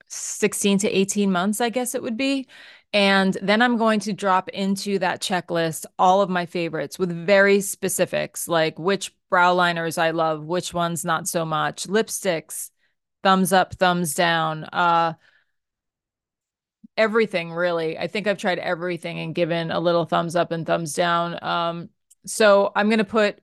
16 0.09 0.79
to 0.79 0.89
18 0.89 1.31
months, 1.31 1.61
I 1.61 1.69
guess 1.69 1.95
it 1.95 2.03
would 2.03 2.17
be. 2.17 2.47
And 2.91 3.37
then 3.41 3.61
I'm 3.61 3.77
going 3.77 3.99
to 4.01 4.13
drop 4.13 4.49
into 4.49 4.97
that 4.99 5.21
checklist 5.21 5.85
all 5.99 6.21
of 6.21 6.29
my 6.29 6.45
favorites 6.45 6.97
with 6.97 7.11
very 7.11 7.61
specifics, 7.61 8.47
like 8.47 8.79
which 8.79 9.13
brow 9.29 9.53
liners 9.53 9.97
I 9.97 10.09
love, 10.11 10.45
which 10.45 10.73
ones 10.73 11.05
not 11.05 11.27
so 11.27 11.45
much, 11.45 11.85
lipsticks, 11.85 12.71
thumbs 13.21 13.53
up, 13.53 13.75
thumbs 13.75 14.15
down, 14.15 14.63
uh, 14.65 15.13
everything 16.97 17.51
really. 17.51 17.97
I 17.97 18.07
think 18.07 18.27
I've 18.27 18.37
tried 18.39 18.59
everything 18.59 19.19
and 19.19 19.35
given 19.35 19.71
a 19.71 19.79
little 19.79 20.05
thumbs 20.05 20.35
up 20.35 20.51
and 20.51 20.65
thumbs 20.65 20.93
down. 20.93 21.41
Um, 21.43 21.89
so 22.25 22.71
I'm 22.75 22.89
going 22.89 22.97
to 22.99 23.05
put 23.05 23.39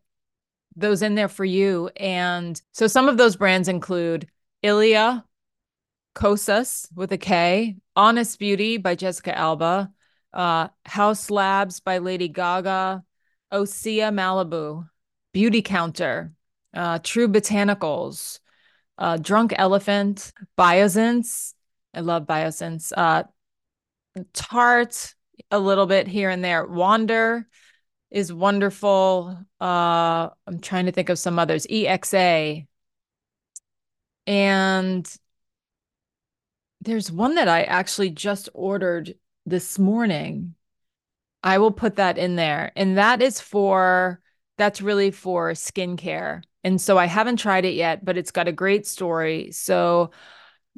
those 0.74 1.02
in 1.02 1.14
there 1.14 1.28
for 1.28 1.44
you. 1.44 1.90
And 1.96 2.60
so 2.72 2.86
some 2.86 3.08
of 3.08 3.16
those 3.16 3.36
brands 3.36 3.68
include 3.68 4.28
Ilia, 4.62 5.24
Kosas 6.16 6.88
with 6.94 7.12
a 7.12 7.18
K, 7.18 7.76
Honest 7.94 8.38
Beauty 8.38 8.78
by 8.78 8.94
Jessica 8.94 9.36
Alba, 9.36 9.92
uh, 10.32 10.68
Haus 10.86 11.30
Labs 11.30 11.80
by 11.80 11.98
Lady 11.98 12.28
Gaga, 12.28 13.04
Osea 13.52 14.10
Malibu, 14.10 14.88
Beauty 15.32 15.60
Counter, 15.60 16.32
uh, 16.74 16.98
True 17.02 17.28
Botanicals, 17.28 18.40
uh, 18.96 19.18
Drunk 19.18 19.52
Elephant, 19.56 20.32
Biossance. 20.58 21.52
I 21.92 22.00
love 22.00 22.24
Biossance. 22.24 22.92
Uh, 22.96 23.24
Tarte, 24.32 25.14
a 25.50 25.58
little 25.58 25.86
bit 25.86 26.08
here 26.08 26.30
and 26.30 26.42
there. 26.42 26.66
Wander 26.66 27.46
is 28.10 28.32
wonderful. 28.32 29.38
Uh, 29.60 30.30
I'm 30.46 30.60
trying 30.62 30.86
to 30.86 30.92
think 30.92 31.10
of 31.10 31.18
some 31.18 31.38
others. 31.38 31.66
EXA. 31.66 32.66
And 34.26 35.16
there's 36.86 37.10
one 37.10 37.34
that 37.34 37.48
I 37.48 37.64
actually 37.64 38.10
just 38.10 38.48
ordered 38.54 39.14
this 39.44 39.78
morning. 39.78 40.54
I 41.42 41.58
will 41.58 41.72
put 41.72 41.96
that 41.96 42.16
in 42.16 42.36
there. 42.36 42.72
And 42.76 42.96
that 42.96 43.20
is 43.20 43.40
for, 43.40 44.20
that's 44.56 44.80
really 44.80 45.10
for 45.10 45.52
skincare. 45.52 46.42
And 46.64 46.80
so 46.80 46.96
I 46.96 47.06
haven't 47.06 47.38
tried 47.38 47.64
it 47.64 47.74
yet, 47.74 48.04
but 48.04 48.16
it's 48.16 48.30
got 48.30 48.48
a 48.48 48.52
great 48.52 48.86
story. 48.86 49.50
So 49.52 50.12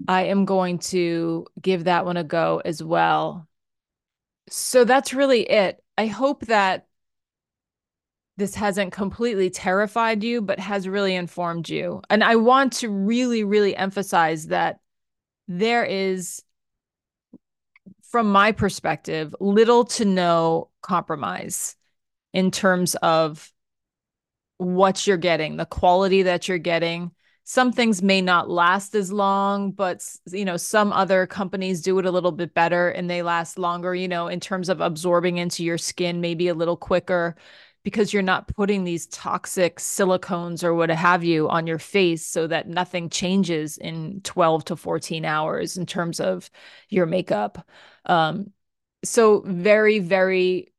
I 0.07 0.25
am 0.25 0.47
going 0.47 0.79
to 0.79 1.47
give 1.61 1.85
that 1.85 2.05
one 2.05 2.17
a 2.17 2.25
go 2.25 2.63
as 2.65 2.83
well. 2.83 3.47
So 4.49 4.85
that's 4.85 5.13
really 5.13 5.43
it. 5.43 5.83
I 5.97 6.07
hope 6.07 6.47
that 6.47 6.87
this 8.39 8.55
hasn't 8.55 8.93
completely 8.93 9.51
terrified 9.51 10.23
you, 10.25 10.41
but 10.41 10.59
has 10.59 10.89
really 10.89 11.15
informed 11.15 11.69
you. 11.69 12.01
And 12.09 12.25
I 12.25 12.37
want 12.37 12.73
to 12.75 12.89
really, 12.89 13.45
really 13.45 13.77
emphasize 13.77 14.47
that 14.47 14.81
there 15.49 15.85
is, 15.85 16.43
from 18.11 18.31
my 18.31 18.53
perspective, 18.53 19.35
little 19.41 19.85
to 19.85 20.05
no 20.05 20.69
compromise 20.83 21.75
in 22.33 22.51
terms 22.51 22.95
of 22.97 23.51
what 24.59 25.07
you're 25.07 25.17
getting, 25.17 25.57
the 25.57 25.67
quality 25.67 26.23
that 26.23 26.49
you're 26.49 26.59
getting. 26.59 27.13
Some 27.45 27.73
things 27.73 28.03
may 28.03 28.21
not 28.21 28.51
last 28.51 28.95
as 28.95 29.11
long, 29.11 29.73
but 29.73 30.05
you 30.31 30.45
know, 30.45 30.59
some 30.59 30.93
other 30.93 31.27
companies 31.27 31.81
do 31.81 31.99
it 31.99 32.05
a 32.05 32.11
little 32.11 32.33
bit 32.33 32.53
better 32.53 32.91
and 32.91 33.09
they 33.09 33.23
last 33.23 33.59
longer, 33.59 33.95
you 33.95 34.09
know, 34.09 34.29
in 34.29 34.39
terms 34.39 34.69
of 34.69 34.83
absorbing 34.83 35.39
into 35.39 35.65
your 35.65 35.79
skin 35.79 36.21
maybe 36.21 36.49
a 36.49 36.55
little 36.55 36.77
quicker 36.77 37.37
because 37.85 38.13
you're 38.13 38.23
not 38.23 38.49
putting 38.49 38.85
these 38.85 39.07
toxic 39.07 39.77
silicones 39.77 40.63
or 40.63 40.75
what 40.75 40.91
have 40.91 41.25
you 41.25 41.49
on 41.49 41.67
your 41.67 41.79
face 41.79 42.27
so 42.27 42.47
that 42.47 42.69
nothing 42.69 43.09
changes 43.09 43.79
in 43.79 44.21
12 44.23 44.65
to 44.67 44.77
14 44.77 45.25
hours 45.25 45.77
in 45.77 45.87
terms 45.87 46.21
of 46.21 46.51
your 46.89 47.07
makeup. 47.07 47.67
Um, 48.05 48.53
so, 49.05 49.43
very, 49.47 50.01
very 50.01 50.73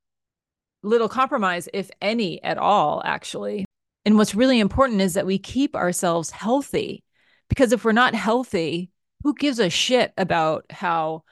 little 0.84 1.10
compromise, 1.10 1.70
if 1.74 1.90
any 2.02 2.44
at 2.44 2.58
all, 2.58 3.02
actually. 3.06 3.66
And 4.06 4.18
what's 4.18 4.36
really 4.36 4.60
important 4.60 5.02
is 5.02 5.14
that 5.14 5.26
we 5.26 5.38
keep 5.38 5.76
ourselves 5.76 6.32
healthy 6.32 7.04
because 7.50 7.74
if 7.74 7.84
we're 7.84 7.92
not 7.92 8.16
healthy, 8.16 8.92
who 9.24 9.34
gives 9.34 9.60
a 9.60 9.70
shit 9.70 10.14
about 10.18 10.66
how 10.70 11.24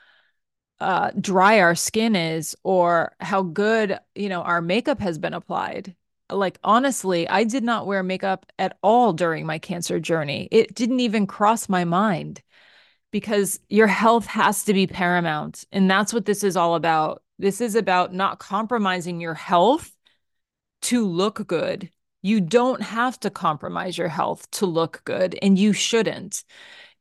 uh, 0.80 1.12
dry 1.20 1.60
our 1.60 1.76
skin 1.76 2.16
is 2.16 2.56
or 2.63 3.16
how 3.20 3.42
good 3.42 4.00
you 4.16 4.30
know 4.30 4.42
our 4.42 4.62
makeup 4.62 5.00
has 5.00 5.18
been 5.18 5.34
applied 5.34 5.96
like 6.30 6.60
honestly, 6.63 7.28
I 7.28 7.44
did 7.44 7.63
not 7.63 7.88
wear 7.88 8.04
makeup 8.04 8.46
at 8.60 8.78
all 8.82 9.13
during 9.13 9.46
my 9.46 9.60
cancer 9.60 10.00
journey. 10.00 10.48
It 10.52 10.76
didn't 10.76 11.00
even 11.00 11.28
cross 11.28 11.70
my 11.70 11.86
mind 11.86 12.42
because 13.12 13.60
your 13.70 13.88
health 13.88 14.26
has 14.26 14.66
to 14.66 14.74
be 14.74 14.88
paramount. 14.88 15.63
And 15.72 15.90
that's 15.90 16.13
what 16.13 16.26
this 16.26 16.44
is 16.44 16.58
all 16.58 16.76
about. 16.76 17.24
This 17.40 17.62
is 17.62 17.76
about 17.76 18.13
not 18.13 18.40
compromising 18.40 19.22
your 19.22 19.36
health 19.36 19.92
to 20.84 21.06
look 21.06 21.48
good. 21.48 21.90
You 22.22 22.42
don't 22.42 22.82
have 22.82 23.20
to 23.22 23.30
compromise 23.30 23.98
your 23.98 24.10
health 24.10 24.50
to 24.52 24.66
look 24.66 25.02
good, 25.06 25.38
and 25.42 25.58
you 25.58 25.72
shouldn't. 25.72 26.44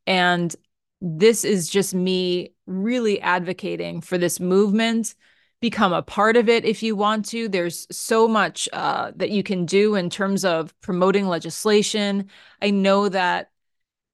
And 0.06 0.54
this 1.00 1.44
is 1.44 1.68
just 1.68 1.94
me 1.94 2.54
really 2.66 3.20
advocating 3.20 4.00
for 4.00 4.18
this 4.18 4.40
movement 4.40 5.14
become 5.60 5.92
a 5.92 6.02
part 6.02 6.36
of 6.36 6.48
it 6.48 6.64
if 6.64 6.82
you 6.82 6.94
want 6.94 7.24
to. 7.26 7.48
There's 7.48 7.86
so 7.90 8.28
much 8.28 8.68
uh, 8.72 9.12
that 9.16 9.30
you 9.30 9.42
can 9.42 9.64
do 9.66 9.94
in 9.94 10.10
terms 10.10 10.44
of 10.44 10.78
promoting 10.80 11.26
legislation. 11.26 12.28
I 12.60 12.70
know 12.70 13.08
that 13.08 13.50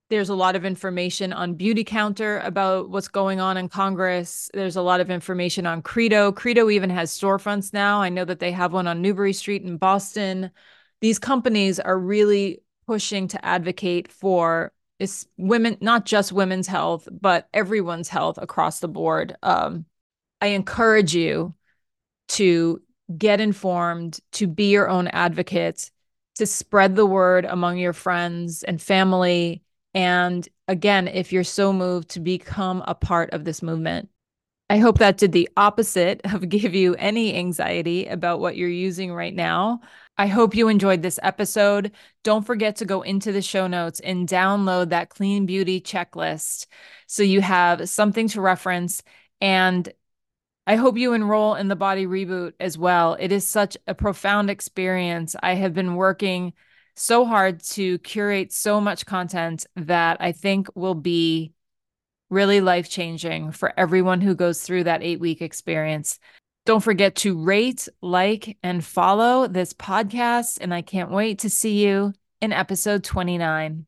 there's 0.08 0.28
a 0.28 0.34
lot 0.34 0.56
of 0.56 0.64
information 0.64 1.32
on 1.32 1.56
Beautycounter 1.56 2.44
about 2.46 2.90
what's 2.90 3.08
going 3.08 3.40
on 3.40 3.56
in 3.56 3.68
Congress. 3.68 4.50
There's 4.52 4.76
a 4.76 4.82
lot 4.82 5.00
of 5.00 5.10
information 5.10 5.66
on 5.66 5.80
Credo. 5.80 6.32
Credo 6.32 6.68
even 6.68 6.90
has 6.90 7.10
storefronts 7.10 7.72
now. 7.72 8.02
I 8.02 8.10
know 8.10 8.24
that 8.26 8.38
they 8.38 8.52
have 8.52 8.74
one 8.74 8.86
on 8.86 9.00
Newbury 9.00 9.32
Street 9.32 9.62
in 9.62 9.78
Boston. 9.78 10.50
These 11.00 11.18
companies 11.18 11.80
are 11.80 11.98
really 11.98 12.62
pushing 12.86 13.26
to 13.28 13.44
advocate 13.44 14.12
for 14.12 14.72
is 15.02 15.26
women, 15.36 15.76
not 15.80 16.06
just 16.06 16.32
women's 16.32 16.68
health, 16.68 17.08
but 17.10 17.48
everyone's 17.52 18.08
health 18.08 18.38
across 18.40 18.78
the 18.78 18.88
board. 18.88 19.36
Um, 19.42 19.84
I 20.40 20.48
encourage 20.48 21.14
you 21.14 21.54
to 22.28 22.80
get 23.18 23.40
informed, 23.40 24.20
to 24.32 24.46
be 24.46 24.70
your 24.70 24.88
own 24.88 25.08
advocate, 25.08 25.90
to 26.36 26.46
spread 26.46 26.94
the 26.94 27.04
word 27.04 27.44
among 27.44 27.78
your 27.78 27.92
friends 27.92 28.62
and 28.62 28.80
family. 28.80 29.62
And 29.92 30.48
again, 30.68 31.08
if 31.08 31.32
you're 31.32 31.44
so 31.44 31.72
moved 31.72 32.10
to 32.10 32.20
become 32.20 32.82
a 32.86 32.94
part 32.94 33.30
of 33.30 33.44
this 33.44 33.60
movement. 33.60 34.08
I 34.70 34.78
hope 34.78 34.98
that 34.98 35.18
did 35.18 35.32
the 35.32 35.50
opposite 35.56 36.20
of 36.32 36.48
give 36.48 36.74
you 36.74 36.94
any 36.94 37.36
anxiety 37.36 38.06
about 38.06 38.40
what 38.40 38.56
you're 38.56 38.68
using 38.68 39.12
right 39.12 39.34
now. 39.34 39.80
I 40.18 40.27
hope 40.27 40.55
you 40.55 40.68
enjoyed 40.68 41.03
this 41.03 41.18
episode. 41.22 41.92
Don't 42.22 42.46
forget 42.46 42.77
to 42.77 42.85
go 42.85 43.03
into 43.03 43.33
the 43.33 43.42
show 43.42 43.66
notes 43.66 43.98
and 44.01 44.29
download 44.29 44.90
that 44.90 45.09
clean 45.09 45.46
beauty 45.46 45.81
checklist 45.81 46.66
so 47.07 47.22
you 47.22 47.40
have 47.40 47.88
something 47.88 48.29
to 48.29 48.40
reference. 48.40 49.03
And 49.40 49.90
I 50.66 50.77
hope 50.77 50.96
you 50.96 51.12
enroll 51.12 51.55
in 51.55 51.68
the 51.68 51.77
body 51.77 52.07
reboot 52.07 52.53
as 52.61 52.79
well. 52.79 53.16
It 53.18 53.33
is 53.33 53.48
such 53.48 53.77
a 53.87 53.94
profound 53.94 54.51
experience. 54.51 55.35
I 55.42 55.55
have 55.55 55.75
been 55.75 55.96
working 55.96 56.53
so 56.94 57.25
hard 57.25 57.61
to 57.61 57.98
curate 57.98 58.53
so 58.53 58.81
much 58.81 59.07
content 59.07 59.66
that 59.77 60.18
I 60.20 60.33
think 60.33 60.68
will 60.75 60.94
be 60.94 61.53
really 62.31 62.61
life 62.61 62.88
changing 62.88 63.53
for 63.53 63.72
everyone 63.77 64.20
who 64.20 64.35
goes 64.35 64.62
through 64.62 64.85
that 64.85 65.03
eight 65.03 65.20
week 65.20 65.42
experience. 65.42 66.18
Don't 66.64 66.81
forget 66.81 67.16
to 67.16 67.37
rate, 67.37 67.88
like, 68.01 68.57
and 68.62 68.85
follow 68.85 69.48
this 69.48 69.72
podcast. 69.72 70.59
And 70.61 70.72
I 70.72 70.81
can't 70.83 71.11
wait 71.11 71.40
to 71.40 71.51
see 71.51 71.85
you 71.85 72.12
in 72.40 72.53
episode 72.53 73.03
29. 73.03 73.87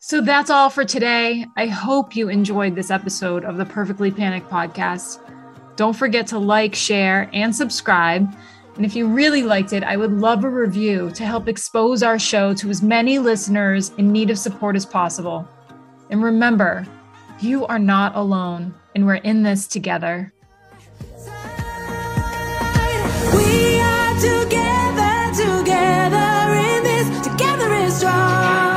So 0.00 0.20
that's 0.20 0.50
all 0.50 0.68
for 0.68 0.84
today. 0.84 1.46
I 1.56 1.66
hope 1.66 2.14
you 2.14 2.28
enjoyed 2.28 2.74
this 2.74 2.90
episode 2.90 3.44
of 3.44 3.56
the 3.56 3.64
Perfectly 3.64 4.10
Panicked 4.10 4.50
podcast. 4.50 5.20
Don't 5.76 5.96
forget 5.96 6.26
to 6.26 6.38
like, 6.38 6.74
share, 6.74 7.30
and 7.32 7.54
subscribe. 7.54 8.36
And 8.76 8.84
if 8.84 8.94
you 8.94 9.06
really 9.06 9.42
liked 9.44 9.72
it, 9.72 9.84
I 9.84 9.96
would 9.96 10.12
love 10.12 10.44
a 10.44 10.50
review 10.50 11.10
to 11.12 11.24
help 11.24 11.48
expose 11.48 12.02
our 12.02 12.18
show 12.18 12.52
to 12.54 12.68
as 12.68 12.82
many 12.82 13.18
listeners 13.18 13.92
in 13.96 14.12
need 14.12 14.28
of 14.28 14.38
support 14.38 14.76
as 14.76 14.84
possible. 14.84 15.48
And 16.10 16.22
remember, 16.22 16.86
you 17.40 17.64
are 17.66 17.78
not 17.78 18.14
alone, 18.14 18.74
and 18.94 19.06
we're 19.06 19.14
in 19.16 19.42
this 19.42 19.66
together. 19.66 20.32
star. 28.02 28.71